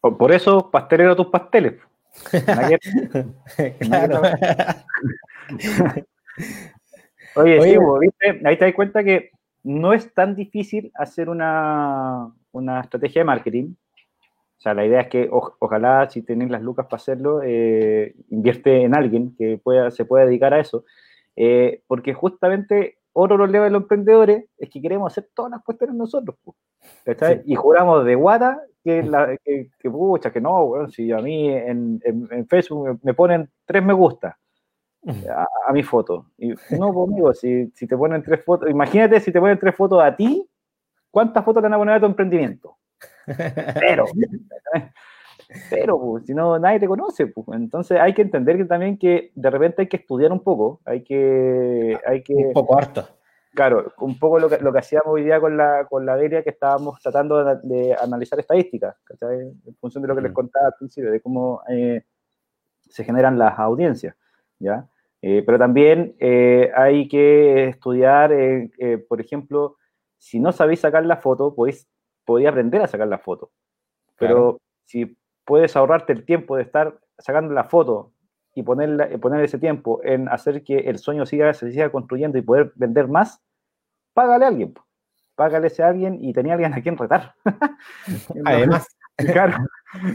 [0.00, 1.74] Por, por eso, pastelero tus pasteles.
[3.80, 4.22] Claro.
[7.34, 8.40] Oye, Oye, sí, vos, ¿viste?
[8.44, 9.30] ahí te das cuenta que
[9.62, 13.74] no es tan difícil hacer una, una estrategia de marketing.
[14.58, 18.14] O sea, la idea es que o- ojalá si tenéis las lucas para hacerlo, eh,
[18.30, 20.84] invierte en alguien que pueda, se pueda dedicar a eso.
[21.36, 25.96] Eh, porque justamente otro problema de los emprendedores es que queremos hacer todas las cuestiones
[25.96, 26.36] nosotros.
[26.42, 26.54] po,
[27.04, 27.36] ¿cachai?
[27.38, 27.52] Sí.
[27.52, 31.48] Y juramos de guata que, la, que, que, pucha, que no, weón, si a mí
[31.50, 34.38] en, en- en Facebook me, ponen tres me gusta.
[35.28, 36.26] a, a mi foto.
[36.38, 40.02] Y no, amigo, si, si te ponen tres fotos, imagínate si te ponen tres fotos
[40.02, 40.48] a ti,
[41.10, 42.76] ¿cuántas fotos te van a poner a tu emprendimiento?
[43.80, 44.04] Pero,
[45.70, 47.46] pero, pues, si no, nadie te conoce, pues.
[47.52, 51.02] Entonces hay que entender que también que de repente hay que estudiar un poco, hay
[51.04, 53.06] que, hay que, Un poco harto.
[53.54, 56.42] claro, un poco lo que, lo que hacíamos hoy día con la, con la Delia,
[56.42, 59.40] que estábamos tratando de, de analizar estadísticas, ¿cachai?
[59.66, 60.34] En función de lo que les Mm.
[60.34, 62.02] contaba al principio, de cómo eh,
[62.88, 64.14] se generan las audiencias,
[64.58, 64.86] ¿ya?
[65.22, 69.76] Eh, pero también eh, hay que estudiar, eh, eh, por ejemplo,
[70.18, 71.88] si no sabéis sacar la foto, podéis,
[72.24, 73.50] podéis aprender a sacar la foto.
[74.18, 74.58] Pero Claro.
[74.84, 75.16] si
[75.52, 78.14] puedes ahorrarte el tiempo de estar sacando la foto
[78.54, 82.40] y ponerla, poner ese tiempo en hacer que el sueño siga, se siga construyendo y
[82.40, 83.38] poder vender más,
[84.14, 84.72] págale a alguien.
[85.34, 87.34] Págale a ese alguien y tenía alguien a quien retar.
[88.46, 88.86] Además,
[89.18, 89.58] claro,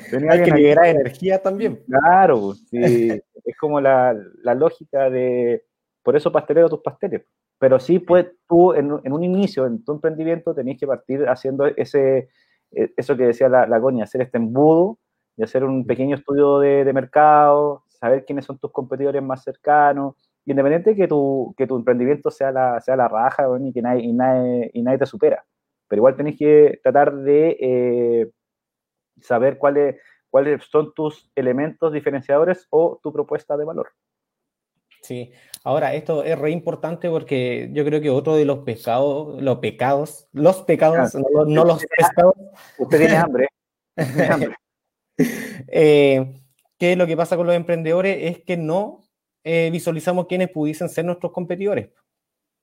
[0.09, 1.83] tenía hay que a liberar energía también.
[1.88, 3.09] Claro, sí,
[3.45, 5.65] es como la, la lógica de,
[6.01, 7.27] por eso pastelero tus pasteles.
[7.59, 11.29] Pero sí, pues tú en, un- en un inicio, en tu emprendimiento, tenés que partir
[11.29, 12.29] haciendo ese,
[12.71, 14.97] eh, eso que decía la, la Connie, hacer este embudo
[15.38, 20.15] y hacer un pequeño estudio de, de mercado, saber quiénes son tus competidores más cercanos,
[20.45, 24.13] independiente que tu, que tu emprendimiento sea la, sea la raja y que nadie, y,
[24.13, 25.45] nadie, y nadie te supera.
[25.88, 28.31] Pero igual tenés que tratar de eh,
[29.21, 29.95] saber cuáles
[30.29, 33.89] cuáles son tus elementos diferenciadores o tu propuesta de valor.
[35.01, 35.31] Sí,
[35.63, 40.27] ahora esto es re importante porque yo creo que otro de los pecados, los pecados,
[40.33, 42.33] los pecados, Ah, no, no los pescados,
[42.77, 43.47] Usted tiene hambre.
[43.95, 44.55] Tiene hambre.
[45.68, 46.34] eh,
[46.78, 49.03] que lo que pasa con los emprendedores es que no
[49.43, 51.89] eh, visualizamos quiénes pudiesen ser nuestros competidores.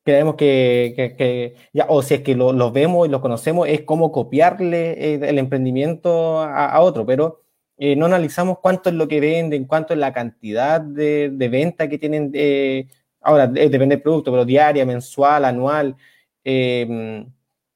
[0.04, 1.56] Creemos que,
[1.88, 5.38] o si es que lo- los vemos y los conocemos, es como copiarle eh, el
[5.38, 7.42] emprendimiento a, otro, pero
[7.78, 11.88] eh, no analizamos cuánto es lo que venden, cuánto es la cantidad de, de venta
[11.88, 12.32] que tienen.
[13.22, 15.96] ahora, depende del producto, pero diaria, mensual, anual,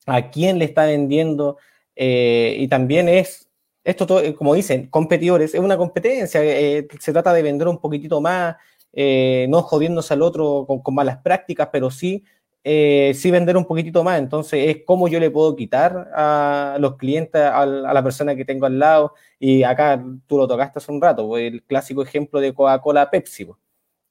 [0.07, 1.57] a quién le está vendiendo,
[1.97, 3.48] y también es,
[3.85, 7.79] esto todo, eh, como dicen, competidores, es una competencia, eh, se trata de vender un
[7.79, 8.57] poquitito más,
[8.93, 12.25] eh, no jodiéndose al otro con, malas prácticas, pero sí,
[12.65, 14.19] sí vender un poquitito más.
[14.19, 18.67] Entonces, es cómo yo le puedo quitar a los clientes, a, la persona que tengo
[18.67, 19.15] al lado.
[19.39, 23.47] Y acá tú lo tocaste hace un rato, pues, el clásico ejemplo de Coca-Cola Pepsi.
[23.47, 23.59] pues.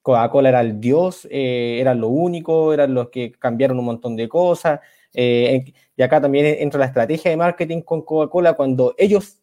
[0.02, 4.28] Coca-Cola era el dios, eh, eran lo único, eran los que cambiaron un montón de
[4.30, 4.80] cosas.
[5.14, 9.40] y acá también entra la estrategia de marketing con Coca-Cola cuando ellos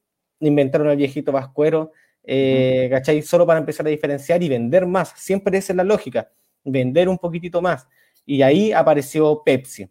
[0.49, 1.93] inventaron el viejito vascuero,
[2.23, 3.23] eh, ¿cachai?
[3.23, 5.13] Solo para empezar a diferenciar y vender más.
[5.17, 6.31] Siempre esa es la lógica,
[6.65, 7.87] vender un poquitito más.
[8.27, 9.89] Y ahí apareció Pepsi.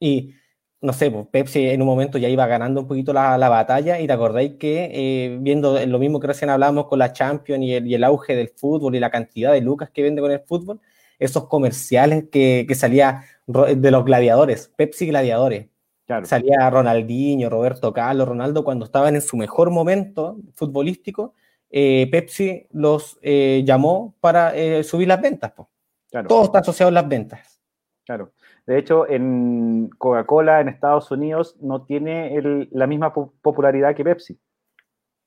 [0.00, 0.34] Y
[0.80, 3.98] no sé, pues Pepsi en un momento ya iba ganando un poquito la, la batalla
[4.00, 7.74] y te acordáis que eh, viendo lo mismo que recién hablábamos con la Champions y
[7.74, 10.40] el, y el auge del fútbol y la cantidad de lucas que vende con el
[10.40, 10.80] fútbol,
[11.18, 15.68] esos comerciales que, que salía de los gladiadores, Pepsi gladiadores,
[16.06, 16.24] Claro.
[16.24, 21.34] salía Ronaldinho, Roberto Carlos, Ronaldo cuando estaban en su mejor momento futbolístico,
[21.68, 25.50] eh, Pepsi los eh, llamó para eh, subir las ventas.
[25.52, 25.68] po.
[26.10, 26.28] Claro.
[26.28, 27.60] Todo está asociado a las ventas.
[28.04, 28.30] Claro.
[28.66, 34.04] De hecho, en Coca-Cola en Estados Unidos no tiene el- la misma po- popularidad que
[34.04, 34.38] Pepsi.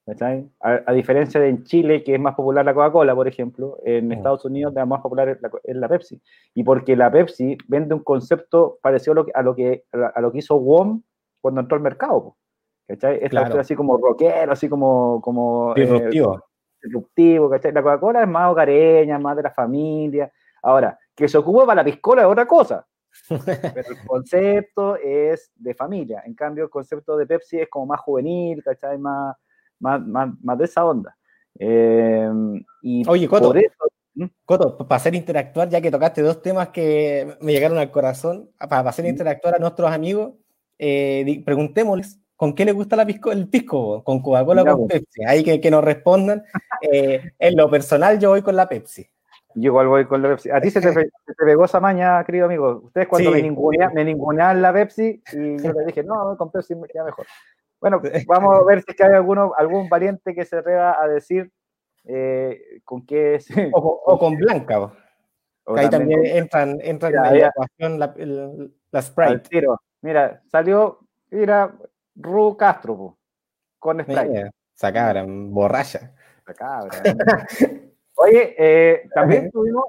[0.10, 0.50] ¿Cachai?
[0.62, 4.08] A, a diferencia de en Chile, que es más popular la Coca-Cola, por ejemplo, en
[4.08, 4.12] Mm.
[4.14, 6.22] Estados Unidos la más popular es la, es la Pepsi.
[6.56, 9.98] Y porque la Pepsi vende un concepto parecido a lo que, a lo que, a
[9.98, 11.02] la- a lo que hizo WOM
[11.42, 12.36] cuando entró al mercado.
[12.88, 13.16] ¿cachai?
[13.22, 13.60] Esta Claro.
[13.60, 15.22] así como rockero, así como...
[15.22, 16.44] como eh, Disruptivo.
[16.82, 17.72] disruptivo, ¿cachai?
[17.72, 20.32] La Coca-Cola es más hogareña, más de la familia.
[20.64, 22.86] Ahora, que se ocupe para la piscola es otra cosa,
[23.30, 26.24] pero el concepto es de familia.
[26.26, 28.98] En cambio, el concepto de Pepsi es como más juvenil, ¿cachai?
[28.98, 29.36] Más,
[29.80, 31.16] más, más, más de esa onda.
[31.58, 32.30] Eh,
[32.82, 33.48] y Oye, Coto.
[33.48, 37.92] por eso, Coto, para hacer interactuar, ya que tocaste dos temas que me llegaron al
[37.92, 40.34] corazón, para hacer interactuar a nuestros amigos,
[40.78, 44.88] eh, preguntémosles con qué les gusta la pisco, el pisco, con Coca-Cola o con.
[44.88, 45.24] Pepsi.
[45.26, 46.44] Ahí que, que nos respondan.
[46.82, 49.06] Eh, en lo personal, yo voy con la Pepsi.
[49.56, 50.50] yo igual voy con la Pepsi.
[50.50, 52.80] A ti se te, se te pegó esa maña, querido amigo.
[52.86, 53.36] Ustedes cuando Sí.
[53.36, 57.04] me, ningunean, me ninguneaban la Pepsi y yo les dije, no, con Pepsi me queda
[57.04, 57.26] mejor.
[57.82, 61.08] Bueno, vamos a ver si es que hay alguno, algún valiente que se atreva a
[61.08, 61.52] decir
[62.06, 63.48] eh, con qué es.
[63.72, 64.80] O, con- o con Blanca.
[64.80, 64.92] po.
[65.66, 69.50] o Que ahí también entran, entran Ya, en la ecuación la, el- la al Sprite.
[69.50, 69.82] tiro.
[70.02, 71.00] Mira, salió,
[71.30, 71.76] mira,
[72.16, 73.18] Ru Castro, po,
[73.78, 74.28] con Sprite.
[74.30, 76.14] Mira, Esa cabra, borracha.
[76.58, 76.90] Cabra.
[78.16, 79.86] Oye, eh, también tuvimos,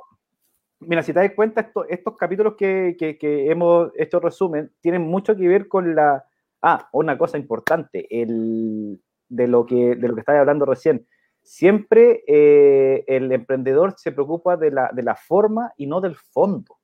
[0.80, 5.03] mira, si te das cuenta, esto- estos capítulos que, que- que hemos hecho resumen tienen
[5.03, 6.24] mucho que ver con la...
[6.62, 11.06] Ah, una cosa importante, el, de, lo que, de lo que estaba hablando recién.
[11.42, 16.76] siempre eh, el emprendedor se preocupa de la, de la forma y no del fondo.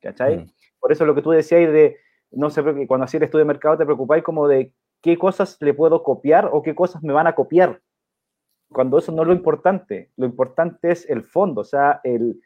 [0.00, 0.38] ¿Cachai?
[0.38, 0.46] Mm.
[0.78, 1.96] Por eso lo que tú decías de,
[2.30, 5.72] no sé, cuando hacías el estudio de mercado te preocupáis como de qué cosas le
[5.72, 7.80] puedo copiar o qué cosas me van a copiar.
[8.68, 12.40] Cuando eso no es lo importante, lo importante es el fondo, o sea, el,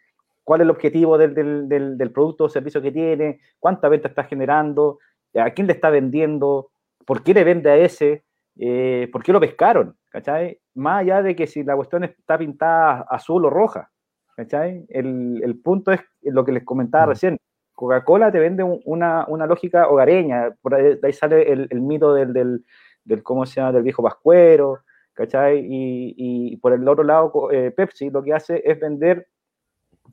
[0.45, 4.09] cuál es el objetivo del, del, del, del producto o servicio que tiene, cuánta venta
[4.09, 4.99] está generando,
[5.35, 6.71] a quién le está vendiendo,
[7.07, 8.25] por qué le vende a ese,
[8.59, 10.59] eh, por qué lo pescaron, ¿cachai?
[10.75, 13.91] Más allá de que si la cuestión está pintada azul o roja,
[14.37, 14.85] ¿cachai?
[14.89, 17.37] El, el punto es lo que les comentaba recién.
[17.75, 21.81] Coca-Cola te vende un- una, una lógica hogareña, por ahí, de ahí sale el, el
[21.81, 22.65] mito del, del,
[23.05, 24.81] del, ¿cómo se llama?, del viejo pascuero,
[25.15, 25.61] ¿cachai?
[25.61, 29.29] Y, y por el otro lado, eh, Pepsi lo que hace es vender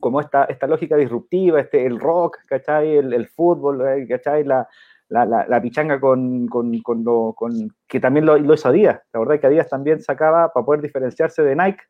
[0.00, 2.96] como esta, esta lógica disruptiva, este, el rock, ¿cachai?
[2.96, 4.44] El, el fútbol, ¿cachai?
[4.44, 4.66] La,
[5.08, 7.52] la, la, la pichanga con, con, con, lo, con
[7.86, 9.00] que también lo, lo hizo Adidas.
[9.12, 11.82] La verdad es que Adidas también sacaba, para poder diferenciarse de Nike,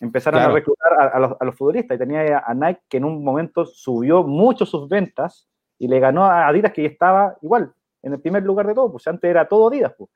[0.00, 0.52] empezaron Claro.
[0.52, 3.22] a reclutar a, a los, a los futbolistas y tenía a Nike que en un
[3.24, 5.48] momento subió mucho sus ventas
[5.78, 8.90] y le ganó a Adidas que ya estaba igual, en el primer lugar de todo,
[8.92, 9.92] pues antes era todo Adidas.
[9.96, 10.10] Pues.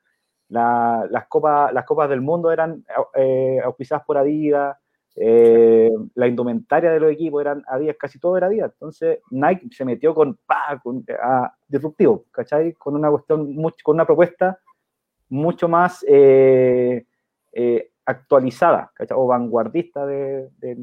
[0.49, 2.83] La- las, copas, las copas del mundo eran
[3.15, 4.77] eh, auspiciadas por Adidas,
[5.21, 8.71] eh, la indumentaria de los equipos eran Adidas, casi todo era Adidas.
[8.73, 12.73] Entonces Nike se metió con, pa, con a- disruptivo, ¿cachai?
[12.73, 14.59] Con una cuestión, mucho, con una propuesta
[15.27, 17.05] mucho más eh,
[17.51, 19.17] eh, actualizada, ¿cachai?
[19.19, 20.77] O vanguardista de- de-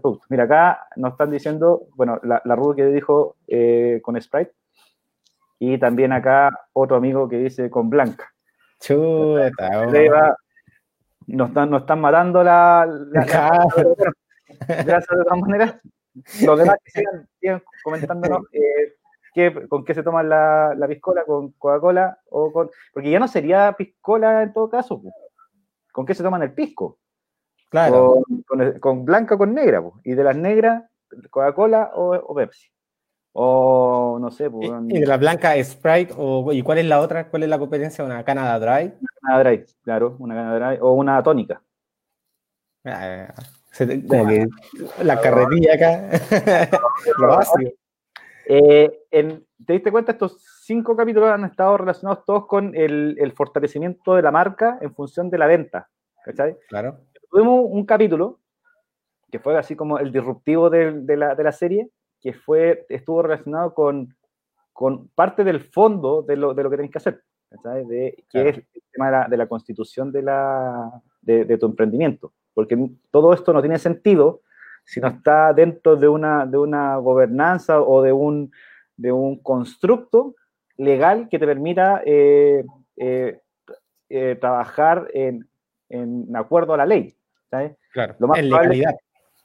[0.00, 0.26] producto.
[0.28, 3.36] Mira, acá nos están diciendo, bueno, la, la Ruth que dijo
[4.02, 4.52] con Sprite,
[5.58, 8.32] y también acá otro amigo que dice con Blanca.
[8.78, 9.86] Chuta,
[11.36, 13.66] nos, están, nos están matando la, la-
[14.68, 15.80] gracias de todas maneras.
[16.44, 18.94] Los demás que sigan, sigan comentándonos eh,
[19.34, 22.70] qué- con qué se toman la, la piscola, con Coca-Cola o con.
[22.92, 25.00] Porque ya no sería piscola en todo caso.
[25.92, 26.98] ¿Con qué se toman el pisco?
[27.68, 28.22] Claro.
[28.26, 29.82] Con, con el- con blanca o con negra.
[30.04, 30.84] Y de las negras,
[31.30, 32.68] Coca-Cola o, o Pepsi.
[33.32, 37.28] O no sé, pues, Y, de la blanca Sprite, o, ¿y cuál es la otra?
[37.28, 38.04] ¿Cuál es la competencia?
[38.04, 38.92] ¿Una Canada Dry?
[39.22, 41.62] una dry, claro, una Canada Dry, o una tónica.
[42.84, 43.32] Ah,
[44.08, 44.46] como que
[45.02, 46.08] la carretilla acá.
[47.18, 47.70] Lo básico.
[48.46, 50.12] Eh, en- ¿Te diste cuenta?
[50.12, 54.94] Estos cinco capítulos han estado relacionados todos con el, el fortalecimiento de la marca en
[54.94, 55.88] función de la venta.
[56.24, 56.56] ¿Cachai?
[56.68, 56.98] Claro.
[57.30, 58.40] Tuvimos un capítulo
[59.30, 61.90] que fue así como el disruptivo de, la, de la serie,
[62.20, 64.14] que fue, estuvo relacionado con,
[64.72, 67.86] con parte del fondo de lo, de lo que tenés que hacer, ¿cachai?
[67.86, 68.48] De, que Claro.
[68.50, 72.32] es el tema de la, de la constitución de, la, de, de tu emprendimiento.
[72.54, 72.76] Porque
[73.10, 74.42] todo esto no tiene sentido
[74.84, 78.50] si no está dentro de una, de una gobernanza o de un,
[78.96, 80.34] de un constructo
[80.76, 82.64] legal que te permita eh,
[82.96, 83.40] eh,
[84.08, 85.48] eh, trabajar en,
[85.88, 87.14] en acuerdo a la ley.
[87.50, 87.76] ¿sabes?
[87.92, 88.14] Claro.
[88.18, 88.94] Lo más en legalidad.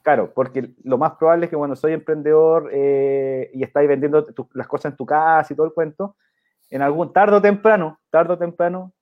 [0.06, 4.48] Claro, porque lo más probable es que cuando soy emprendedor eh, y estáis vendiendo tu-
[4.54, 6.14] las cosas en tu casa y todo el cuento,
[6.70, 8.92] en algún tarde o temprano, tarde o temprano,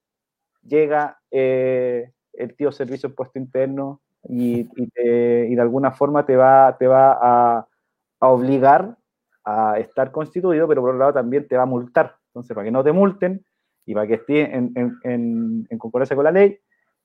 [0.62, 6.36] llega eh, el tío servicio impuesto interno y, y te- y de alguna forma te
[6.36, 7.68] va, te va a,
[8.20, 8.96] a obligar
[9.44, 12.16] a estar constituido, pero por otro lado también te va a multar.
[12.28, 13.44] Entonces, para que no te multen
[13.86, 16.58] y para que esté en, en- en- en concordancia con la ley,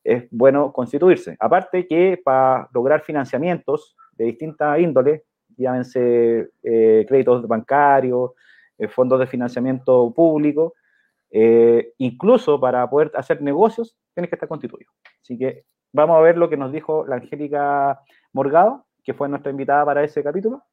[0.04, 1.36] es bueno constituirse.
[1.40, 5.24] Aparte que para lograr financiamientos de distintas índoles,
[5.58, 8.32] llámense eh, créditos bancarios,
[8.78, 10.74] eh, fondos de financiamiento público,
[11.32, 14.92] eh, incluso para poder hacer negocios, tienes que estar constituido.
[15.22, 18.00] Así que vamos a ver lo que nos dijo la Angélica
[18.34, 20.64] Morgado, que fue nuestra invitada para ese capítulo,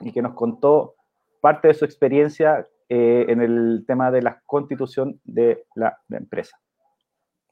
[0.00, 0.94] y que nos contó
[1.40, 6.56] parte de su experiencia en el tema de la constitución de la empresa.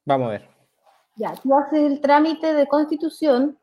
[0.04, 0.51] Vamos a ver.
[1.16, 3.58] Ya, tú haces el trámite de constitución.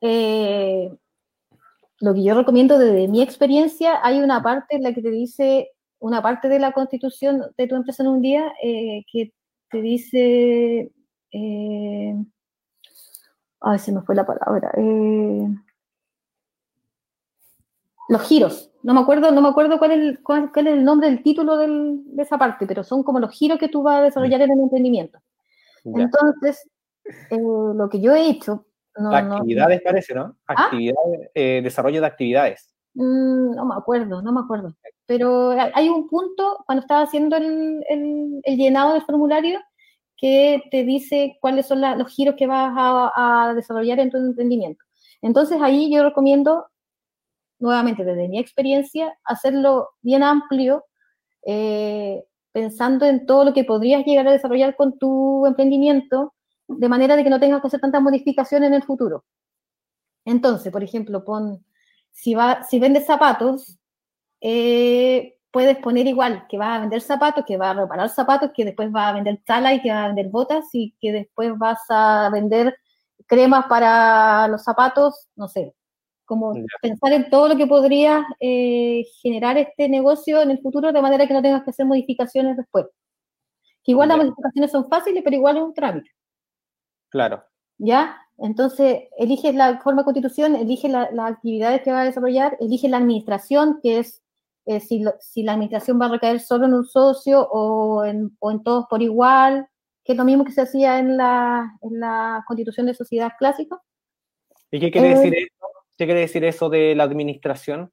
[0.00, 0.96] eh,
[2.00, 5.72] lo que yo recomiendo desde mi experiencia, hay una parte en la que te dice,
[5.98, 9.32] una parte de la constitución de tu empresa en un día, eh, que
[9.70, 10.92] te dice,
[11.32, 12.14] eh,
[13.60, 15.48] ay, se me fue la palabra, eh,
[18.08, 18.70] los giros.
[18.82, 21.22] No me acuerdo, no me acuerdo cuál es el, cuál, cuál es el nombre del
[21.22, 24.40] título del- de esa parte, pero son como los giros que tú vas a desarrollar
[24.42, 25.18] en el emprendimiento.
[26.04, 26.68] Entonces,
[27.30, 30.36] eh, lo que yo he hecho, no, no- actividades parece, ¿no?
[30.46, 30.54] ¿Ah?
[30.64, 32.74] Actividades, eh, desarrollo de actividades.
[32.94, 34.74] Mm, no me acuerdo, no me acuerdo.
[35.06, 39.60] Pero hay hay un punto cuando estaba haciendo el, el- el llenado del formulario
[40.16, 44.16] que te dice cuáles son la- los giros que vas a, a desarrollar en tu
[44.16, 44.84] emprendimiento.
[45.22, 46.66] Entonces ahí yo recomiendo,
[47.60, 50.84] nuevamente desde mi experiencia, hacerlo bien amplio,
[51.46, 56.34] eh, pensando en todo lo que podrías llegar a desarrollar con tu emprendimiento
[56.68, 59.24] de manera de que no tengas que hacer tantas modificaciones en el futuro.
[60.24, 61.64] Entonces, por ejemplo, pon,
[62.12, 63.78] si, va, si vendes zapatos,
[64.40, 68.64] eh, puedes poner igual que vas a vender zapatos, que vas a reparar zapatos, que
[68.64, 71.80] después vas a vender tala y que vas a vender botas y que después vas
[71.88, 72.76] a vender
[73.26, 75.74] cremas para los zapatos, no sé,
[76.24, 81.02] como pensar en todo lo que podría eh, generar este negocio en el futuro de
[81.02, 82.86] manera que no tengas que hacer modificaciones después.
[83.82, 86.10] Que igual las modificaciones son fáciles, pero igual es un trámite.
[87.10, 87.44] Claro.
[87.78, 88.16] ¿Ya?
[88.38, 92.90] Entonces, eliges la forma de constitución, eliges la- las actividades que va a desarrollar, eliges
[92.90, 94.22] la administración, que es
[94.66, 98.36] eh, si, lo- si la administración va a recaer solo en un socio o en,
[98.38, 99.66] o en todos por igual,
[100.04, 103.80] que es lo mismo que se hacía en la, en la constitución de sociedad clásica.
[104.70, 105.66] ¿Y qué quiere Eh, decir eso?
[105.96, 107.90] ¿Qué quiere decir eso de la administración?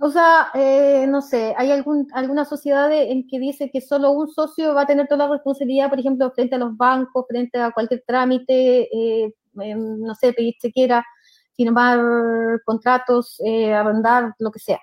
[0.00, 4.28] O sea, eh, no sé, hay algún, algunas sociedades en que dice que solo un
[4.28, 7.72] socio va a tener toda la responsabilidad, por ejemplo, frente a los bancos, frente a
[7.72, 11.04] cualquier trámite, eh, no sé, pedir chequera,
[11.56, 11.98] firmar
[12.64, 14.78] contratos, eh, arrendar, lo que sea.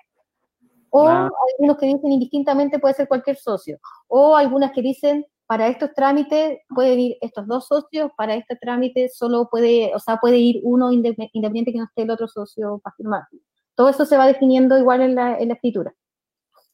[0.90, 1.30] O Ah.
[1.52, 3.78] algunos que dicen indistintamente puede ser cualquier socio.
[4.08, 9.08] O algunas que dicen para estos trámites pueden ir estos dos socios, para este trámite
[9.08, 12.80] solo puede, o sea, puede ir uno indep- independiente que no esté el otro socio
[12.82, 13.22] para firmar.
[13.76, 15.94] Todo eso se va definiendo igual en la, en la escritura.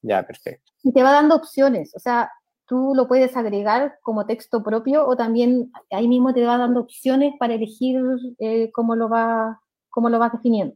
[0.00, 0.72] Ya, perfecto.
[0.82, 2.30] Y te va dando opciones, o sea,
[2.66, 7.34] tú lo puedes agregar como texto propio o también ahí mismo te va dando opciones
[7.38, 8.00] para elegir
[8.38, 10.74] eh, cómo, lo va, cómo lo vas definiendo.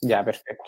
[0.00, 0.64] Ya, perfecto.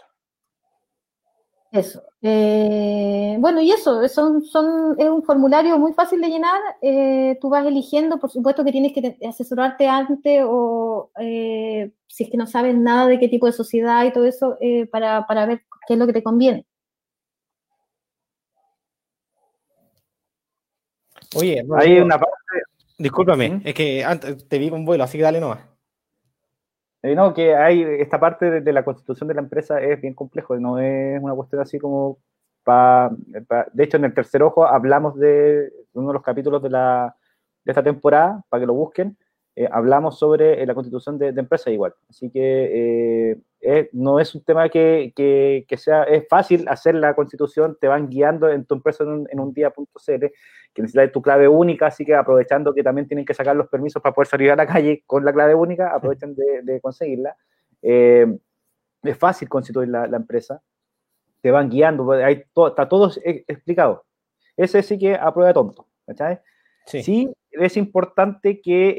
[1.70, 2.02] Eso.
[2.22, 6.58] Eh, bueno, y eso, son, son, es un formulario muy fácil de llenar.
[6.80, 12.24] eh, tú vas eligiendo, por supuesto que tienes que te- asesorarte antes o eh, si
[12.24, 15.26] es que no sabes nada de qué tipo de sociedad y todo eso, eh, para,
[15.26, 16.66] para ver qué es lo que te conviene.
[21.36, 22.34] Oye, Hay una parte,
[22.98, 23.62] discúlpame, ¿Mm?
[23.66, 25.60] es que antes te vi con vuelo, así que dale nomás.
[27.02, 30.56] Eh, no, que hay esta parte de, la constitución de la empresa es bien complejo,
[30.58, 32.18] no es una cuestión así como
[32.64, 33.10] pa,
[33.72, 37.14] de hecho en el tercer ojo hablamos de uno de los capítulos de la
[37.64, 39.16] de esta temporada, para que lo busquen,
[39.54, 41.94] eh, hablamos sobre eh, la constitución de, de empresa igual.
[42.08, 47.14] Así que eh, no es un tema que, que- que sea, es fácil hacer la
[47.14, 50.26] constitución, te van guiando en tu empresa en un, en un día.cl,
[50.74, 54.00] que necesitas tu clave única, así que aprovechando que también tienen que sacar los permisos
[54.02, 57.36] para poder salir a la calle con la clave única, aprovechen de, de conseguirla.
[57.82, 58.26] Eh,
[59.02, 60.60] es fácil constituir la, la empresa,
[61.40, 64.04] te van guiando, hay to- está todo explicado.
[64.56, 66.40] Ese sí que a prueba de tonto, ¿cachai?
[66.84, 67.02] Sí.
[67.02, 68.96] Sí, es importante que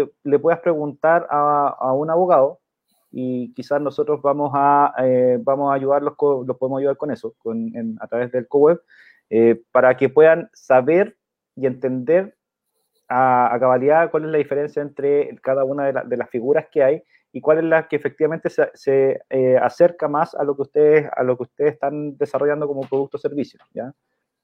[0.00, 2.60] eh, le puedas preguntar a, a un abogado
[3.12, 7.34] y quizás nosotros vamos a, eh, vamos a ayudarlos, con- los podemos ayudar con eso,
[8.00, 8.80] a través del CoWeb,
[9.30, 11.16] eh, para que puedan saber
[11.54, 12.34] y entender
[13.08, 17.02] a, a cabalidad cuál es la diferencia entre cada una de las figuras que hay
[17.32, 21.10] y cuál es la que efectivamente se, se, eh, acerca más a lo que ustedes
[21.16, 23.92] a lo que ustedes están desarrollando como producto o servicio, ¿ya?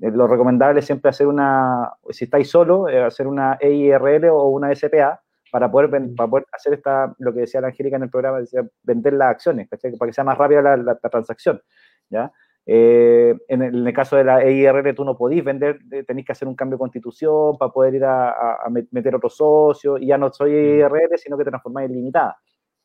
[0.01, 4.49] Eh, Lo recomendable es siempre hacer una, si estáis solo, eh, hacer una EIRL o
[4.49, 5.21] una SPA
[5.51, 8.67] para poder, para poder hacer esta, lo que decía la Angélica en el programa, decía,
[8.83, 9.97] vender las acciones, ¿cachai?
[9.97, 11.61] para que sea más rápida la, la- la transacción.
[12.11, 12.31] ¿ya?
[12.67, 16.27] Eh, en, el, en el caso de la EIRL tú no podís vender, eh, tenéis
[16.27, 19.31] que hacer un cambio de constitución para poder ir a, a- a met- meter otro
[19.31, 22.37] socio, y ya no soy EIRL, sino que te transformáis en limitada.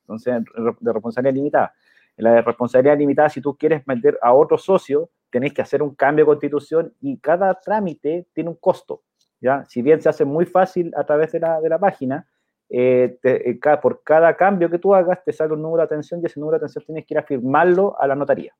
[0.01, 0.41] Entonces,
[0.79, 1.73] de responsabilidad limitada.
[2.15, 5.81] En la de responsabilidad limitada, si tú quieres meter a otro socio, tenéis que hacer
[5.81, 9.01] un cambio de constitución y cada trámite tiene un costo.
[9.41, 9.65] ¿ya?
[9.65, 12.27] Si bien se hace muy fácil a través de la, de la página,
[12.75, 16.19] eh, te- eh, por cada cambio que tú hagas, te sale un número de atención
[16.21, 18.51] y ese número de atención tienes que ir a firmarlo a la notaría.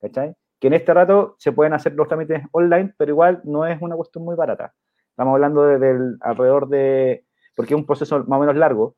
[0.00, 0.34] ¿Cachai?
[0.58, 3.94] Que en este rato se pueden hacer los trámites online, pero igual no es una
[3.96, 4.74] cuestión muy barata.
[5.10, 7.24] Estamos hablando de, del alrededor de,
[7.54, 8.96] porque es un proceso más o menos largo,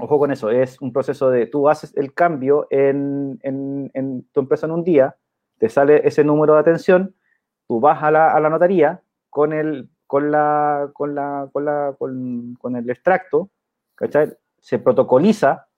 [0.00, 4.40] ojo con eso, es un proceso de tú haces el cambio en, en, en tu
[4.40, 5.16] empresa en un día,
[5.58, 7.14] te sale ese número de atención,
[7.68, 11.94] tú vas a la, a la notaría con el, con la, con la, con la,
[11.98, 13.50] con, con el extracto,
[13.96, 14.32] ¿cachai?
[14.60, 15.68] Se protocoliza,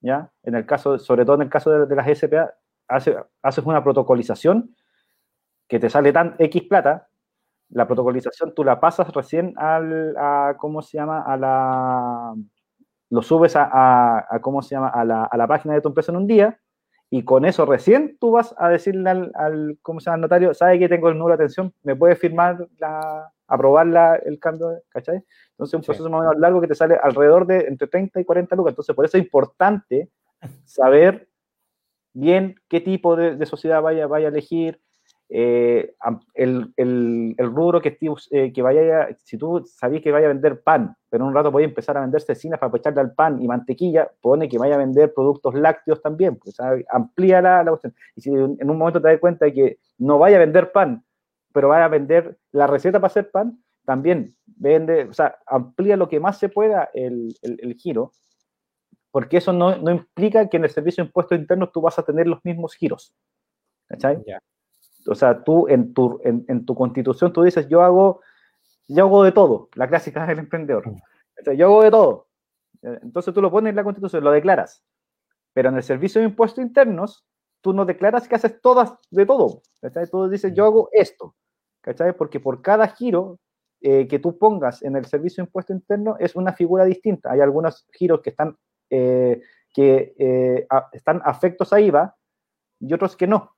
[0.00, 0.30] ¿ya?
[0.42, 2.54] En el caso, sobre todo en el caso de, de las SPA,
[2.88, 4.74] hace- haces una protocolización
[5.68, 7.08] que te sale tan X plata,
[7.70, 11.22] la protocolización tú la pasas recién al, a, ¿cómo se llama?
[11.22, 12.34] A la,
[13.10, 14.88] lo subes a, a- a, ¿cómo se llama?
[14.88, 16.60] A la, a la página de tu empresa en un día,
[17.10, 20.16] y con eso recién tú vas a decirle al, al ¿cómo se llama?
[20.16, 24.16] al notario, sabe que tengo el número de atención, me puede firmar, la, aprobar la,
[24.16, 25.22] el cambio, ¿cachai?
[25.52, 25.86] Entonces un Sí.
[25.86, 28.72] proceso más o menos largo que te sale alrededor de entre 30 y 40 lucas,
[28.72, 30.10] entonces por eso es importante
[30.64, 31.28] saber
[32.12, 34.80] bien qué tipo de, de sociedad vaya, vaya a elegir,
[35.28, 35.94] eh,
[36.34, 37.98] el, el, el rubro que,
[38.30, 41.34] eh, que vaya, a- si tú sabís que vaya a vender pan, pero en un
[41.34, 44.76] rato podéis empezar a vender cecinas para echarle al pan y mantequilla, pone que vaya
[44.76, 46.56] a vender productos lácteos también, pues,
[46.90, 47.94] amplía la, la cuestión.
[48.14, 51.02] Y si en un momento te das cuenta de que no vaya a vender pan,
[51.56, 56.08] pero vaya a vender la receta para hacer pan, también vende, o sea, amplía lo
[56.10, 58.12] que más se pueda el, el- el giro,
[59.10, 62.02] porque eso no, no implica que en el servicio de impuestos internos tú vas a
[62.04, 63.14] tener los mismos giros.
[63.88, 64.22] ¿Cachai?
[64.26, 64.40] Ya.
[65.08, 68.20] O sea, tú en tu, en, en tu constitución tú dices, yo hago,
[68.88, 70.84] yo hago de todo, la clásica del emprendedor.
[71.34, 71.56] ¿Cachai?
[71.56, 72.28] Yo hago de todo.
[72.82, 74.84] Entonces tú lo pones en la constitución, lo declaras.
[75.54, 77.26] Pero en el servicio de impuestos internos,
[77.62, 79.62] tú no declaras que haces todas de todo.
[79.82, 80.08] ¿cachai?
[80.10, 81.34] Tú dices, yo hago esto.
[81.86, 82.12] ¿Cachai?
[82.14, 83.38] Porque por cada giro
[83.80, 87.30] eh, que tú pongas en el servicio de impuesto interno es una figura distinta.
[87.30, 88.56] Hay algunos giros que están,
[88.90, 89.40] eh,
[89.72, 92.14] que, eh, a- están afectos a IVA
[92.80, 93.52] y otros que no.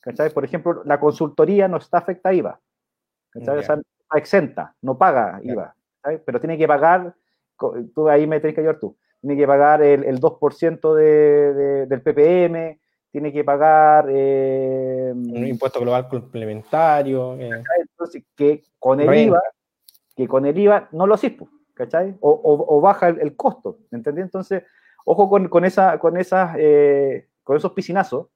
[0.00, 0.30] ¿cachai?
[0.30, 2.60] Por ejemplo, la consultoría no está afecta a IVA.
[3.30, 3.56] ¿cachai?
[3.58, 3.66] O Ya.
[3.66, 5.74] sea, está exenta, no paga IVA.
[6.02, 6.22] ¿cachai?
[6.24, 7.14] Pero tiene que pagar,
[7.94, 11.86] tú ahí me tienes que ayudar tú, tiene que pagar el, el 2% de, de-
[11.86, 12.80] del PPM,
[13.10, 14.06] tiene que pagar...
[14.10, 17.34] eh, Un impuesto global complementario.
[17.38, 19.22] eh, entonces, que con el Renta.
[19.22, 19.40] IVA,
[20.16, 21.32] que con el IVA no lo haces,
[21.74, 22.16] ¿cachai?
[22.20, 24.24] O, o- o baja el, el costo, ¿entendés?
[24.24, 24.62] Entonces,
[25.04, 28.26] ojo con, con, esa, con, esas, eh, con esos piscinazos,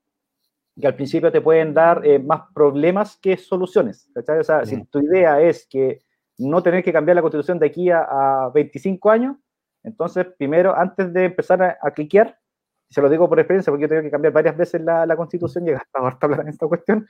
[0.80, 4.38] que al principio te pueden dar eh, más problemas que soluciones, ¿cachai?
[4.38, 6.00] O sea, si tu idea es que
[6.38, 9.36] no tener que cambiar la constitución de aquí a, a 25 años,
[9.84, 12.38] entonces, primero, antes de empezar a, a cliquear,
[12.92, 15.64] se lo digo por experiencia, porque yo tengo que cambiar varias veces la, la constitución,
[15.64, 17.06] llega hasta harta plata en esta cuestión,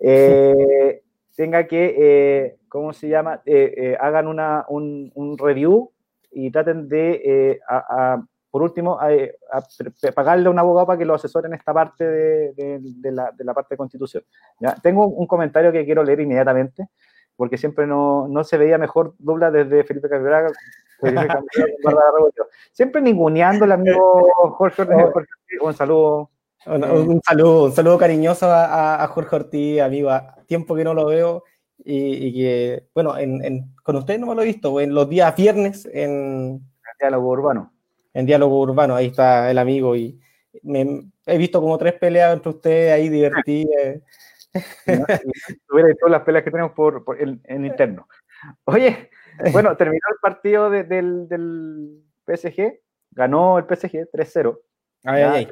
[0.00, 1.02] eh,
[1.36, 3.42] tenga que, eh, ¿cómo se llama?
[3.46, 5.90] Eh, eh, hagan una, un, un review
[6.30, 10.98] y traten de, eh, a- a- por último, a, pre- pagarle a un abogado para
[10.98, 14.22] que lo asesore en esta parte de, de- de la, de la parte de constitución.
[14.60, 14.76] ¿ya?
[14.76, 16.86] Tengo un comentario que quiero leer inmediatamente,
[17.36, 20.50] porque siempre no, no se veía mejor dubla desde Felipe barra
[21.00, 22.48] Rebollo.
[22.72, 24.96] Siempre ninguneando el amigo Jorge Ortiz.
[25.60, 26.30] Un saludo.
[26.66, 30.84] Un, Eh, un saludo, un saludo cariñoso a, a- Jorge Ortiz, amigo, a tiempo que
[30.84, 31.44] no lo veo
[31.84, 35.06] y, y que, bueno, en, en- con usted no me lo he visto, en los
[35.08, 36.62] días viernes en,
[36.98, 37.72] diálogo urbano.
[38.14, 40.18] en Diálogo Urbano, ahí está el amigo y
[40.62, 44.00] me, he visto como tres peleas entre ustedes ahí divertidas.
[45.68, 48.08] tuviera todas las peleas que tenemos por, por- en, en interno.
[48.64, 49.10] Oye,
[49.52, 52.80] bueno, terminó el partido de- del, del PSG,
[53.10, 54.58] ganó el PSG 3-0.
[55.04, 55.48] Ay.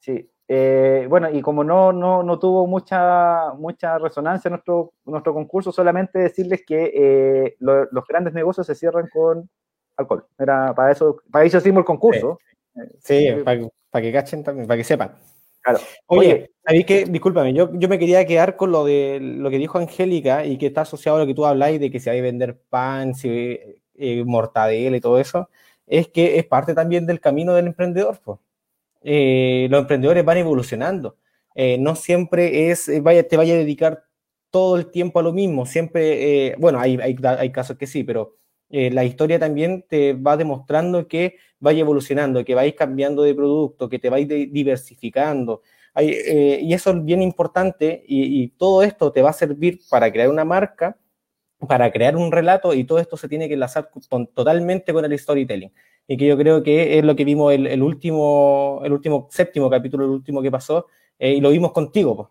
[0.00, 0.30] Sí.
[0.48, 6.18] eh, bueno, y como no, no, no tuvo mucha, mucha resonancia nuestro, nuestro concurso, solamente
[6.20, 9.48] decirles que eh, lo- los grandes negocios se cierran con
[9.96, 10.26] alcohol.
[10.38, 12.38] Era para eso, para eso hicimos el concurso.
[13.00, 13.28] Sí,
[13.90, 15.12] para que cachen también, para que sepan.
[15.66, 15.80] Claro.
[16.06, 17.04] Oye, Oye, ¿sabéis qué?
[17.06, 20.66] Discúlpame, yo, yo me quería quedar con lo de lo que dijo Angélica y que
[20.66, 23.58] está asociado a lo que tú habláis de que se hay que vender pan, si,
[23.96, 25.48] eh, mortadela y todo eso,
[25.88, 28.20] es que es parte también del camino del emprendedor.
[28.24, 28.38] pues.
[29.02, 31.16] Eh, los emprendedores van evolucionando.
[31.56, 34.04] Eh, no siempre es, eh, vaya, te vaya a dedicar
[34.50, 35.66] todo el tiempo a lo mismo.
[35.66, 38.36] Siempre, eh, bueno, hay, hay, hay casos que sí, pero
[38.70, 43.88] eh, la historia también te va demostrando que vaya evolucionando, que vais cambiando de producto,
[43.88, 45.62] que te vais diversificando.
[45.94, 49.80] Hay, eh, y eso es bien importante y, y todo esto te va a servir
[49.88, 50.98] para crear una marca,
[51.68, 55.18] para crear un relato y todo esto se tiene que enlazar con- totalmente con el
[55.18, 55.72] storytelling.
[56.08, 59.68] Y que yo creo que es lo que vimos el, el último, el último séptimo
[59.70, 60.86] capítulo, el último que pasó,
[61.18, 62.14] eh, y lo vimos contigo.
[62.16, 62.28] pues.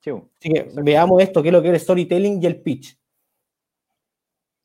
[0.00, 2.98] sí, Así que veamos esto, qué es lo que es el storytelling y el pitch.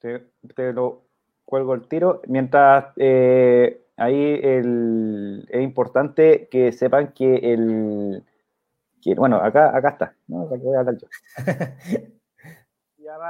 [0.01, 0.19] Te,
[0.55, 1.03] te lo
[1.45, 2.21] cuelgo el tiro.
[2.27, 8.23] Mientras eh, ahí el- es importante que sepan que el.
[9.01, 10.15] que, bueno, acá, acá está.
[10.27, 10.45] ¿no?
[10.47, 11.07] Voy a hablar yo.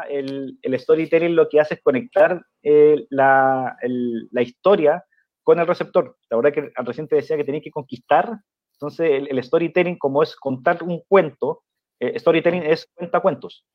[0.09, 5.03] El, el storytelling lo que hace es conectar eh, la, el- la historia
[5.43, 6.17] con el receptor.
[6.29, 8.39] La verdad que recién te decía que tenías que conquistar.
[8.73, 11.63] Entonces, el, el storytelling, como es contar un cuento,
[11.99, 13.65] eh, storytelling es cuenta cuentos.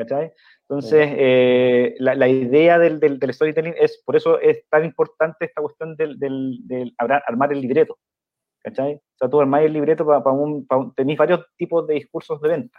[0.00, 0.32] ¿Cachai?
[0.68, 5.44] Entonces, eh, la, la idea del, del, del storytelling es, por eso es tan importante
[5.44, 6.94] esta cuestión del, del,
[7.26, 7.98] armar el libreto.
[8.62, 8.94] ¿Cachai?
[8.94, 12.40] O sea, tú armás el libreto para un, pa un- tenéis varios tipos de discursos
[12.40, 12.78] de venta.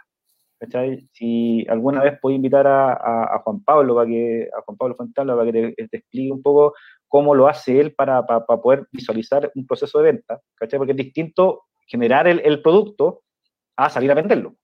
[0.58, 1.08] ¿Cachai?
[1.12, 4.94] Si alguna vez podéis invitar a, a, a Juan Pablo, para que, a Juan Pablo
[4.96, 6.74] Fontana, para que te, te explique un poco
[7.08, 10.40] cómo lo hace él para, para, para poder visualizar un proceso de venta.
[10.56, 10.78] ¿Cachai?
[10.78, 13.22] Porque es distinto generar el, el producto
[13.76, 14.54] a salir a venderlo.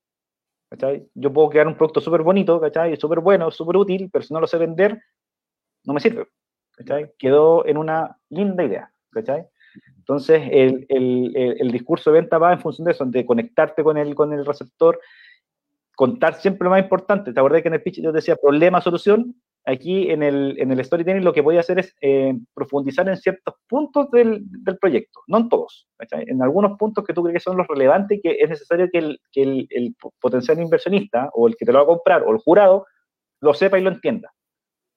[0.70, 1.08] ¿Cachai?
[1.14, 2.96] Yo puedo crear un producto súper bonito, ¿cachai?
[2.96, 5.00] Súper bueno, súper útil, pero si no lo sé vender,
[5.84, 6.26] no me sirve.
[6.72, 7.12] ¿cachai?
[7.18, 8.92] Quedó en una linda idea.
[9.10, 9.46] ¿cachai?
[9.96, 13.82] Entonces, el, el, el, el discurso de venta va en función de eso, de conectarte
[13.82, 15.00] con el, con el receptor,
[15.94, 17.32] contar siempre lo más importante.
[17.32, 19.34] ¿Te acuerdas que en el pitch yo decía problema, solución?
[19.68, 23.18] Aquí en el, en el storytelling lo que voy a hacer es eh, profundizar en
[23.18, 26.24] ciertos puntos del, del, proyecto, no en todos, ¿cachai?
[26.26, 28.96] en algunos puntos que tú crees que son los relevantes y que es necesario que,
[28.96, 32.32] el, que el, el, potencial inversionista o el que te lo va a comprar o
[32.32, 32.86] el jurado
[33.42, 34.32] lo sepa y lo entienda.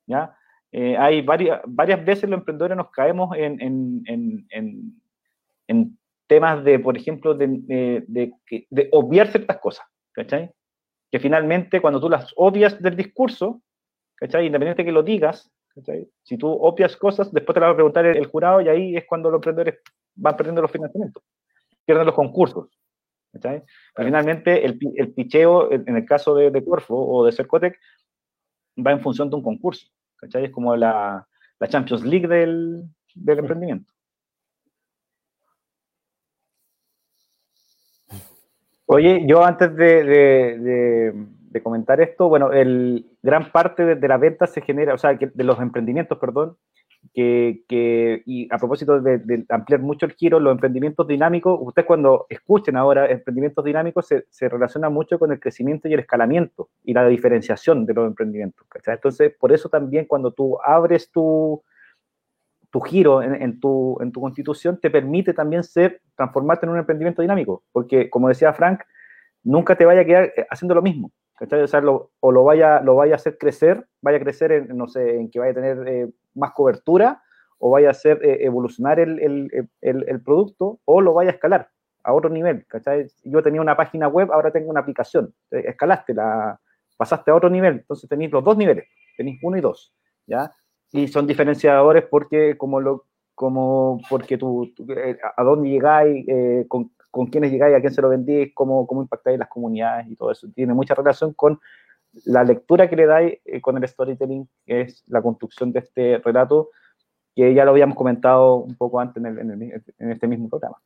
[0.07, 0.37] ¿ya?
[0.71, 5.01] Eh, hay varias, varias veces los emprendedores nos caemos en, en, en,
[5.67, 10.49] en temas de, por ejemplo, de, de, de, de obviar ciertas cosas, ¿cachai?
[11.11, 13.61] Que finalmente cuando tú las obvias del discurso,
[14.21, 14.45] ¿cachai?
[14.45, 16.07] Independiente que lo digas, ¿cachai?
[16.21, 18.95] Si tú obvias cosas, después te las va a preguntar el, el, jurado y ahí
[18.95, 19.79] es cuando los emprendedores
[20.15, 21.23] van perdiendo los financiamientos,
[21.83, 22.69] pierden los concursos,
[23.33, 23.63] ¿cachai?
[23.95, 27.79] Finalmente el, el picheo, en el caso de, de Corfo o de Cercotec,
[28.77, 30.45] va en función de un concurso, ¿cachai?
[30.45, 31.27] Es como la,
[31.59, 32.83] la Champions League del,
[33.15, 33.91] del emprendimiento.
[38.85, 41.11] Oye, yo antes de, de, de,
[41.49, 45.27] de, comentar esto, bueno, el, gran parte de, la venta se genera, o sea, que
[45.27, 46.57] de los emprendimientos, perdón,
[47.13, 52.25] que, que y a propósito de, ampliar mucho el giro, los emprendimientos dinámicos, ustedes cuando
[52.29, 56.93] escuchen ahora emprendimientos dinámicos se, se relaciona mucho con el crecimiento y el escalamiento y
[56.93, 58.65] la diferenciación de los emprendimientos.
[58.85, 61.63] Entonces, por eso también cuando tú abres tu,
[62.71, 66.79] tu giro en, en, tu, en tu constitución te permite también ser, transformarte en un
[66.79, 68.81] emprendimiento dinámico, porque como decía Frank,
[69.43, 71.11] nunca te vaya a quedar eh, haciendo lo mismo,
[71.41, 74.77] O, sea, lo, o lo vaya, lo vaya a hacer crecer, vaya a crecer en,
[74.77, 77.23] no sé, en que vaya a tener eh, más cobertura,
[77.57, 81.33] o vaya a hacer eh, evolucionar el, el, el, el, producto, o lo vaya a
[81.33, 81.69] escalar
[82.03, 83.07] a otro nivel, ¿cachai?
[83.23, 86.59] Yo tenía una página web, ahora tengo una aplicación, escalaste, la,
[86.97, 88.85] pasaste a otro nivel, entonces tenéis los dos niveles,
[89.17, 89.93] tenéis uno y dos,
[90.25, 90.51] ¿ya?
[90.91, 96.65] y son diferenciadores porque como lo como porque tú, tú eh, a dónde llegáis, eh,
[96.67, 100.15] con, con quiénes llegáis, a quién se lo vendís, cómo, cómo impactáis las comunidades y
[100.15, 100.47] todo eso.
[100.55, 101.59] Tiene mucha relación con
[102.25, 106.17] la lectura que le dais eh, con el storytelling, que es la construcción de este
[106.19, 106.69] relato,
[107.35, 110.77] que ya lo habíamos comentado un poco antes en, este mismo programa.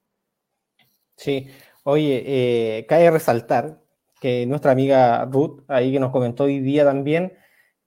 [1.16, 1.48] Sí,
[1.84, 3.80] oye, eh, cabe resaltar
[4.20, 7.34] que nuestra amiga Ruth, ahí que nos comentó hoy día también,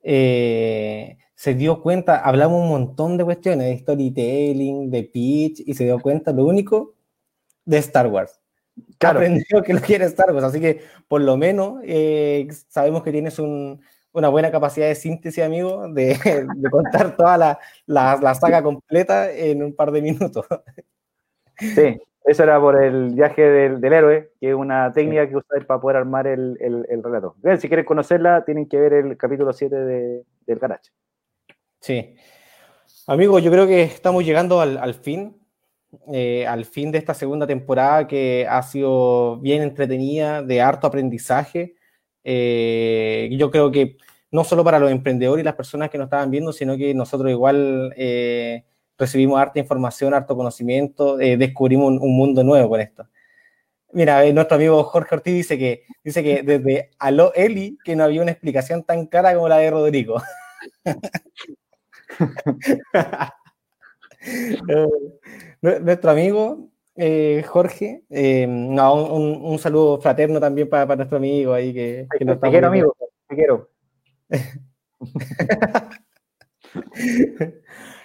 [0.01, 5.85] eh, se dio cuenta, hablamos un montón de cuestiones, de storytelling, de pitch, y se
[5.85, 6.95] dio cuenta lo único
[7.69, 8.39] de Star Wars.
[8.97, 9.19] Claro.
[9.19, 13.37] Aprendió que lo quiere Star Wars, así que por lo menos eh, sabemos que tienes
[13.37, 13.79] un,
[14.11, 16.17] una buena capacidad de síntesis, amigo, de,
[16.55, 20.45] de contar toda la, la, la, saga completa en un par de minutos.
[21.57, 25.65] Sí, eso era por el viaje del, del héroe, que es una técnica que usáis
[25.65, 27.35] para poder armar el, el, el relato.
[27.43, 30.89] Bien, si quieren conocerla, tienen que ver el capítulo 7 de, del Garage.
[31.81, 32.15] Sí.
[33.05, 35.39] Amigo, yo creo que estamos llegando al, al fin,
[36.11, 41.75] eh, al fin de esta segunda temporada que ha sido bien entretenida, de harto aprendizaje.
[42.23, 43.97] Eh, yo creo que
[44.31, 47.31] no solo para los emprendedores y las personas que nos estaban viendo, sino que nosotros
[47.31, 48.65] igual eh,
[48.97, 53.07] recibimos harta información, harto conocimiento, eh, descubrimos un, un, mundo nuevo con esto.
[53.91, 58.21] Mira, nuestro amigo Jorge Ortiz dice que, dice que desde Aló Eli que no había
[58.21, 60.21] una explicación tan clara como la de Rodrigo.
[65.61, 66.69] nuestro amigo
[67.01, 72.05] eh, Jorge, eh, no, un, un, saludo fraterno también para, para nuestro amigo ahí que,
[72.17, 72.93] que nos Te quiero, amigo,
[73.29, 73.69] te quiero.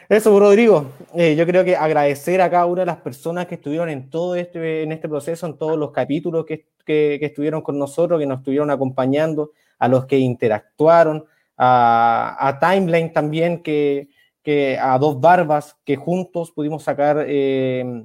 [0.09, 0.92] Eso, Rodrigo.
[1.12, 4.36] Eh, yo creo que agradecer a cada una de las personas que estuvieron en todo
[4.36, 8.26] este, en este proceso, en todos los capítulos que, que, que estuvieron con nosotros, que
[8.26, 9.50] nos estuvieron acompañando,
[9.80, 11.24] a los que interactuaron,
[11.57, 14.09] a, a Timeline también, que,
[14.45, 18.05] que, a Dos Barbas, que juntos pudimos sacar eh,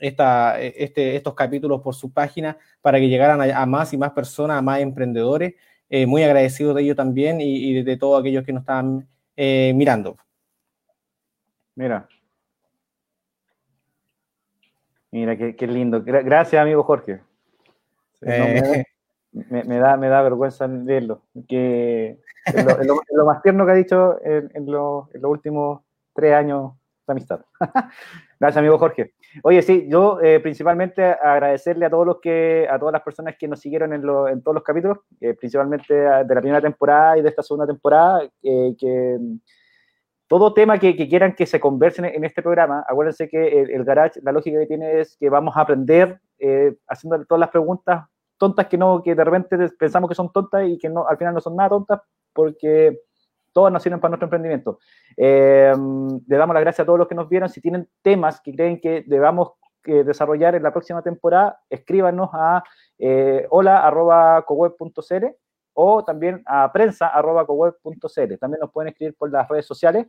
[0.00, 4.12] esta, este, estos capítulos por su página para que llegaran a, a más y más
[4.12, 5.54] personas, a más emprendedores.
[5.90, 9.08] Eh, muy agradecido de ello también y, y de, de, todos aquellos que nos estaban
[9.36, 10.16] eh, mirando.
[11.74, 12.08] Mira.
[15.10, 16.02] Mira, qué, qué lindo.
[16.02, 17.20] Gracias, amigo Jorge.
[18.20, 18.84] No, me,
[19.32, 21.22] me, me, da, me da vergüenza leerlo.
[21.48, 22.18] Que
[22.54, 25.80] es lo, más tierno que ha dicho en, en, lo, en los últimos
[26.14, 26.72] tres años
[27.06, 27.40] de amistad.
[28.40, 29.14] Gracias, amigo Jorge.
[29.42, 33.48] Oye, sí, yo eh, principalmente agradecerle a todos los que, a todas las personas que
[33.48, 37.22] nos siguieron en, lo, en todos los capítulos, eh, principalmente de la primera temporada y
[37.22, 39.18] de esta segunda temporada, eh, que
[40.26, 44.20] todo tema que, quieran que se conversen en, este programa, acuérdense que el, el, Garage,
[44.22, 46.20] la lógica que tiene es que vamos a aprender
[46.86, 48.04] haciendo todas las preguntas
[48.38, 51.34] tontas que no, que de repente pensamos que son tontas y que no, al final
[51.34, 52.00] no son nada tontas,
[52.38, 53.00] porque
[53.52, 54.78] todas nos sirven para nuestro emprendimiento.
[55.16, 55.74] Eh,
[56.28, 57.48] le damos las gracias a todos los que nos vieron.
[57.48, 59.54] Si tienen temas que creen que debamos
[59.86, 62.62] eh, desarrollar en la próxima temporada, escríbanos a
[62.96, 65.24] eh, hola.coweb.cl
[65.72, 68.38] o también a prensa.coweb.cl.
[68.38, 70.06] También nos pueden escribir por las redes sociales,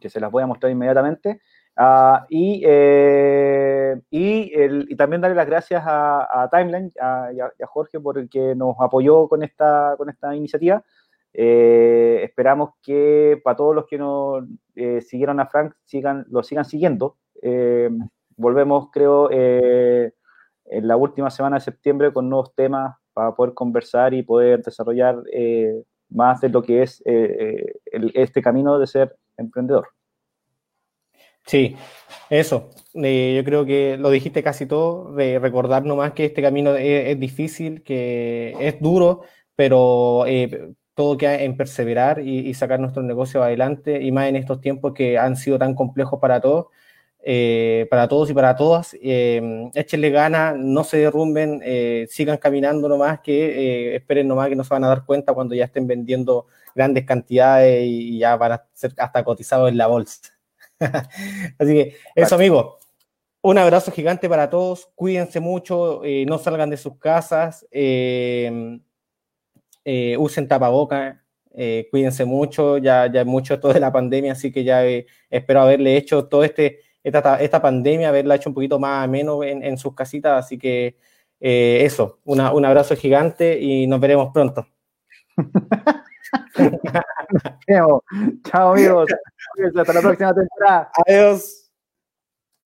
[0.00, 1.40] que se las voy a mostrar inmediatamente.
[1.76, 7.66] Ah, y, eh, y, también darle las gracias a, Timeline a- y, a, y a
[7.66, 10.84] Jorge por el que nos apoyó con esta, con esta iniciativa.
[11.36, 14.44] Eh, esperamos que para todos los que nos
[14.76, 17.16] eh, siguieron a Frank sigan, lo sigan siguiendo.
[17.42, 17.90] Eh,
[18.36, 20.12] volvemos, creo, eh,
[20.66, 25.22] en la última semana de septiembre con nuevos temas para poder conversar y poder desarrollar
[25.32, 29.88] eh, más de lo que es eh, el- este camino de ser emprendedor.
[31.46, 31.76] Sí,
[32.30, 32.70] eso.
[32.94, 37.08] Eh, yo creo que lo dijiste casi todo, de recordar nomás que este camino es,
[37.08, 39.22] es difícil, que es duro,
[39.54, 44.36] pero eh, todo queda en perseverar y, y sacar nuestros negocios adelante, y más en
[44.36, 46.66] estos tiempos que han sido tan complejos para todos,
[47.26, 48.94] eh, para todos y para todas.
[49.02, 54.56] Eh, échenle ganas, no se derrumben, eh, sigan caminando nomás, que eh, esperen nomás que
[54.56, 58.52] no se van a dar cuenta cuando ya estén vendiendo grandes cantidades y ya van
[58.52, 60.20] a ser hasta cotizados en la bolsa.
[61.58, 62.76] Así que eso, amigos.
[63.42, 64.88] Un abrazo gigante para todos.
[64.94, 66.02] Cuídense mucho.
[66.26, 67.66] no salgan de sus casas.
[67.70, 68.78] eh,
[69.84, 71.16] eh, usen tapabocas.
[71.54, 72.78] eh, cuídense mucho.
[72.78, 76.26] Ya, ya es mucho esto de la pandemia, así que ya eh, espero haberle hecho
[76.28, 80.44] todo este esta, esta pandemia, haberla hecho un poquito más ameno en, en sus casitas.
[80.44, 80.96] Así que
[81.40, 84.66] eh, eso, una, un abrazo gigante y nos veremos pronto.
[88.44, 89.08] Chao, amigos.
[89.76, 90.90] Hasta la próxima temporada.
[91.06, 91.63] Adiós.